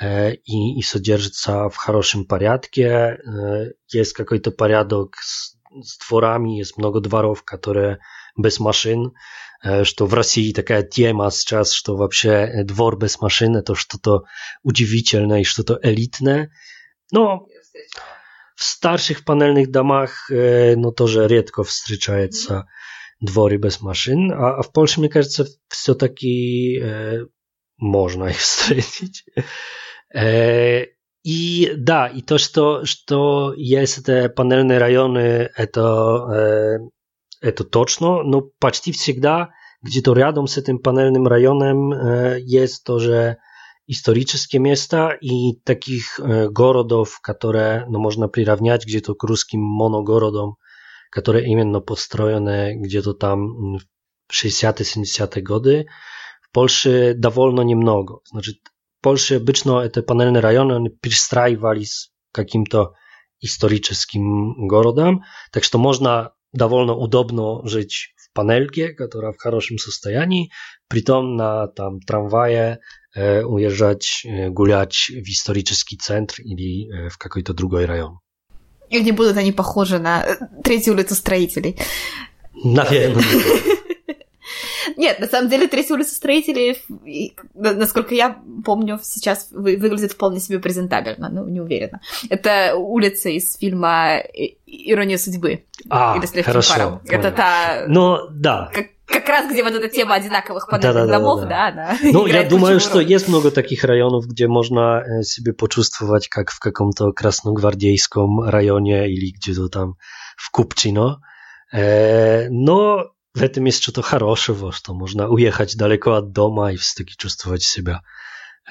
и, 0.00 0.78
и 0.78 0.82
содержится 0.82 1.68
в 1.68 1.76
хорошем 1.76 2.24
порядке. 2.24 3.18
Есть 3.92 4.12
какой-то 4.12 4.50
порядок 4.50 5.16
с, 5.16 5.56
с 5.82 5.98
дворами, 6.08 6.58
есть 6.58 6.76
много 6.76 7.00
дворов, 7.00 7.42
которые 7.42 7.98
без 8.36 8.58
машин, 8.60 9.12
что 9.84 10.06
в 10.06 10.14
России 10.14 10.52
такая 10.52 10.82
тема 10.82 11.30
сейчас, 11.30 11.72
что 11.72 11.96
вообще 11.96 12.64
двор 12.64 12.98
без 12.98 13.20
машин 13.20 13.56
это 13.56 13.74
что-то 13.74 14.24
удивительное 14.62 15.40
и 15.40 15.44
что-то 15.44 15.78
элитное. 15.82 16.50
Но 17.12 17.46
в 18.56 18.64
старших 18.64 19.24
панельных 19.24 19.70
домах 19.70 20.26
ну 20.30 20.92
тоже 20.92 21.28
редко 21.28 21.62
встречается 21.64 22.66
дворы 23.20 23.56
без 23.56 23.80
машин, 23.80 24.32
а, 24.32 24.58
а 24.58 24.62
в 24.62 24.72
Польше, 24.72 25.00
мне 25.00 25.08
кажется, 25.08 25.46
все-таки 25.68 26.78
можно 27.76 28.26
их 28.26 28.38
встретить. 28.38 29.24
И 31.24 31.72
да, 31.76 32.06
и 32.06 32.20
то, 32.20 32.38
что, 32.38 32.84
что 32.84 33.54
есть 33.56 33.98
это 33.98 34.28
панельные 34.28 34.78
районы, 34.78 35.50
это, 35.56 36.80
это 37.40 37.64
точно, 37.64 38.22
но 38.22 38.42
почти 38.60 38.92
всегда 38.92 39.50
где-то 39.80 40.12
рядом 40.12 40.46
с 40.46 40.58
этим 40.58 40.78
панельным 40.78 41.26
районом 41.26 42.36
есть 42.38 42.84
тоже 42.84 43.38
исторические 43.86 44.60
места 44.60 45.10
и 45.20 45.56
таких 45.64 46.20
городов, 46.20 47.20
которые 47.22 47.86
ну, 47.88 47.98
можно 47.98 48.28
приравнять 48.28 48.84
где-то 48.84 49.14
к 49.14 49.24
русским 49.24 49.60
моногородам, 49.60 50.56
которые 51.10 51.46
именно 51.46 51.80
построены 51.80 52.76
где-то 52.76 53.14
там 53.14 53.76
в 53.76 54.32
60-70-е 54.32 55.42
годы. 55.42 55.86
В 56.54 56.60
Польше 56.62 57.14
довольно 57.16 57.62
немного. 57.62 58.20
Значит, 58.30 58.58
Польше 59.02 59.38
обычно 59.38 59.80
это 59.80 60.04
панельные 60.04 60.40
районы, 60.40 60.74
они 60.74 60.88
перестраивались 60.88 62.12
каким-то 62.30 62.92
историческим 63.40 64.68
городом, 64.68 65.24
так 65.50 65.64
что 65.64 65.78
можно 65.78 66.30
довольно 66.52 66.94
удобно 66.94 67.66
жить 67.66 68.14
в 68.16 68.32
панельке, 68.32 68.90
которая 68.90 69.32
в 69.32 69.36
хорошем 69.36 69.78
состоянии, 69.78 70.52
притом 70.86 71.34
на 71.34 71.66
там 71.66 71.98
трамвае 71.98 72.78
э, 73.16 73.42
уезжать, 73.42 74.22
э, 74.24 74.48
гулять 74.48 75.08
в 75.10 75.28
исторический 75.28 75.96
центр 75.96 76.36
или 76.38 76.86
э, 76.88 77.08
в 77.08 77.18
какой-то 77.18 77.52
другой 77.52 77.86
район. 77.86 78.20
И 78.90 79.00
не 79.00 79.10
будут 79.10 79.36
они 79.36 79.50
похожи 79.50 79.98
на 79.98 80.24
третью 80.62 80.94
улицу 80.94 81.16
строителей. 81.16 81.80
Наверное. 82.62 83.24
Нет, 84.96 85.20
на 85.20 85.26
самом 85.26 85.48
деле 85.48 85.68
Третья 85.68 85.94
улица 85.94 86.14
строителей, 86.14 86.82
насколько 87.54 88.14
я 88.14 88.38
помню, 88.64 88.98
сейчас 89.02 89.48
выглядит 89.50 90.12
вполне 90.12 90.40
себе 90.40 90.58
презентабельно, 90.58 91.28
ну, 91.28 91.48
не 91.48 91.60
уверена. 91.60 92.00
Это 92.28 92.74
улица 92.76 93.28
из 93.28 93.56
фильма 93.56 94.18
«Ирония 94.66 95.18
судьбы». 95.18 95.64
А, 95.88 96.16
Или 96.16 96.42
хорошо. 96.42 97.00
Это 97.06 97.30
та... 97.30 97.84
Ну, 97.88 98.28
да. 98.30 98.70
Как, 98.72 98.86
как 99.06 99.28
раз 99.28 99.50
где 99.50 99.62
вот 99.62 99.72
эта 99.72 99.88
тема 99.88 100.14
одинаковых 100.14 100.68
панельных 100.68 100.94
да, 100.94 101.06
да, 101.06 101.18
домов, 101.18 101.40
да, 101.42 101.70
да, 101.70 101.72
да. 101.72 101.98
Ну, 102.02 102.26
я 102.26 102.44
думаю, 102.44 102.80
что 102.80 102.94
роль. 102.94 103.06
есть 103.06 103.28
много 103.28 103.50
таких 103.50 103.84
районов, 103.84 104.26
где 104.26 104.46
можно 104.46 105.02
э, 105.02 105.22
себе 105.22 105.52
почувствовать, 105.52 106.28
как 106.28 106.50
в 106.50 106.58
каком-то 106.58 107.12
красногвардейском 107.12 108.48
районе 108.48 109.08
или 109.10 109.32
где-то 109.32 109.68
там 109.68 109.94
в 110.36 110.50
Купчино. 110.50 111.20
Э, 111.72 112.48
но 112.48 113.13
в 113.34 113.42
этом 113.42 113.64
есть 113.64 113.82
что-то 113.82 114.02
хорошего, 114.02 114.72
что 114.72 114.94
можно 114.94 115.28
уехать 115.28 115.76
далеко 115.76 116.12
от 116.12 116.32
дома 116.32 116.72
и 116.72 116.76
все-таки 116.76 117.16
чувствовать 117.16 117.62
себя 117.62 118.02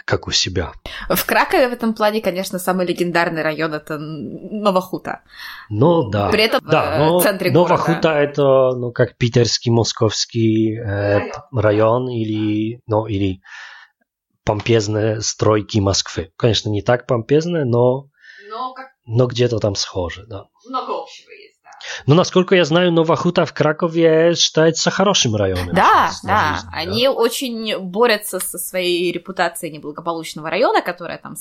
как 0.05 0.28
у 0.28 0.32
себя. 0.32 0.74
В 1.07 1.24
Кракове 1.26 1.70
в 1.70 1.74
этом 1.74 1.93
плане, 1.93 2.20
конечно, 2.20 2.57
самый 2.57 2.88
легендарный 2.88 3.43
район 3.43 3.74
это 3.74 3.97
Новохута. 3.99 5.22
Ну 5.70 6.09
да. 6.09 6.30
При 6.30 6.45
этом 6.45 6.61
да, 6.66 6.97
но 6.97 7.20
в 7.20 7.24
центре 7.24 7.51
Новохута 7.51 8.01
города. 8.01 8.20
это 8.20 8.72
ну 8.76 8.91
как 8.91 9.18
питерский, 9.18 9.72
московский 9.72 10.80
э, 10.80 11.32
район 11.51 12.09
или 12.09 12.82
ну 12.88 13.05
или 13.05 13.41
помпезные 14.45 15.22
стройки 15.22 15.78
Москвы. 15.78 16.32
Конечно, 16.38 16.70
не 16.70 16.82
так 16.82 17.05
помпезные, 17.05 17.66
но 17.66 18.09
но, 18.49 18.74
как... 18.74 18.88
но 19.05 19.28
где-то 19.28 19.59
там 19.59 19.76
схоже, 19.76 20.26
да. 20.28 20.45
Много 20.68 21.01
общего. 21.01 21.32
Но, 22.06 22.16
насколько 22.16 22.56
я 22.56 22.66
знаю, 22.66 22.91
Новохута 22.91 23.46
в 23.46 23.54
Кракове 23.54 24.36
считается 24.36 24.91
хорошим 24.91 25.36
районом. 25.36 25.74
Да, 25.74 26.12
да. 26.24 26.56
Жизни, 26.56 26.70
Они 26.74 27.04
да. 27.06 27.12
очень 27.12 27.80
борются 27.80 28.39
со 28.39 28.58
своей 28.58 29.12
репутацией 29.12 29.74
неблагополучного 29.74 30.50
района, 30.50 30.82
которая 30.82 31.18
там 31.18 31.36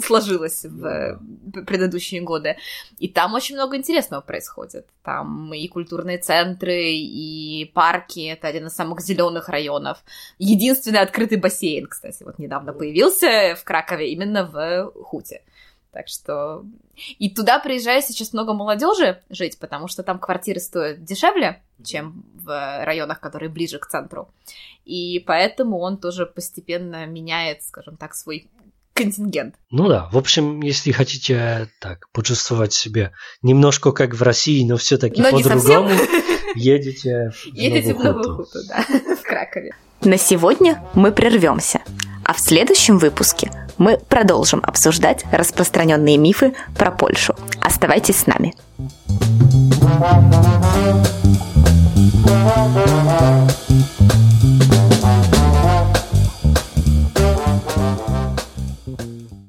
сложилась 0.00 0.64
в 0.64 1.20
предыдущие 1.66 2.20
годы. 2.20 2.56
И 2.98 3.08
там 3.08 3.34
очень 3.34 3.56
много 3.56 3.76
интересного 3.76 4.20
происходит. 4.20 4.86
Там 5.02 5.52
и 5.54 5.66
культурные 5.68 6.18
центры, 6.18 6.90
и 6.92 7.70
парки. 7.74 8.20
Это 8.20 8.48
один 8.48 8.66
из 8.66 8.74
самых 8.74 9.00
зеленых 9.00 9.48
районов. 9.48 9.98
Единственный 10.38 11.00
открытый 11.00 11.38
бассейн, 11.38 11.86
кстати, 11.86 12.22
вот 12.22 12.38
недавно 12.38 12.72
появился 12.72 13.56
в 13.58 13.64
Кракове, 13.64 14.12
именно 14.12 14.44
в 14.44 14.92
Хуте. 15.02 15.42
Так 15.92 16.08
что... 16.08 16.64
И 17.18 17.28
туда 17.28 17.58
приезжает 17.58 18.04
сейчас 18.04 18.32
много 18.32 18.54
молодежи 18.54 19.22
жить, 19.28 19.58
потому 19.58 19.88
что 19.88 20.02
там 20.02 20.18
квартиры 20.18 20.58
стоят 20.58 21.04
дешевле, 21.04 21.62
чем 21.84 22.24
в 22.34 22.84
районах, 22.84 23.20
которые 23.20 23.50
ближе 23.50 23.78
к 23.78 23.86
центру. 23.86 24.30
И 24.84 25.22
поэтому 25.26 25.78
он 25.78 25.98
тоже 25.98 26.26
постепенно 26.26 27.06
меняет, 27.06 27.62
скажем 27.62 27.96
так, 27.96 28.14
свой 28.14 28.48
контингент. 28.94 29.54
Ну 29.70 29.88
да, 29.88 30.08
в 30.12 30.18
общем, 30.18 30.62
если 30.62 30.92
хотите 30.92 31.68
так 31.80 32.08
почувствовать 32.12 32.72
себя 32.72 33.12
немножко 33.42 33.92
как 33.92 34.14
в 34.14 34.22
России, 34.22 34.64
но 34.64 34.76
все-таки 34.76 35.22
по-другому, 35.22 35.90
едете 36.54 37.30
в 37.30 37.46
Едете 37.46 37.94
в 37.94 37.98
Новую 38.02 38.36
Хуту, 38.36 38.58
да, 38.68 38.84
в 39.16 39.22
Кракове. 39.22 39.74
На 40.02 40.16
сегодня 40.16 40.82
мы 40.94 41.12
прервемся, 41.12 41.80
а 42.24 42.34
в 42.34 42.40
следующем 42.40 42.98
выпуске 42.98 43.50
мы 43.78 43.98
продолжим 43.98 44.60
обсуждать 44.64 45.24
распространенные 45.32 46.18
мифы 46.18 46.54
про 46.76 46.90
Польшу. 46.90 47.34
Оставайтесь 47.60 48.20
с 48.20 48.26
нами. 48.26 48.54
Thank 52.44 53.50
you. 53.50 53.51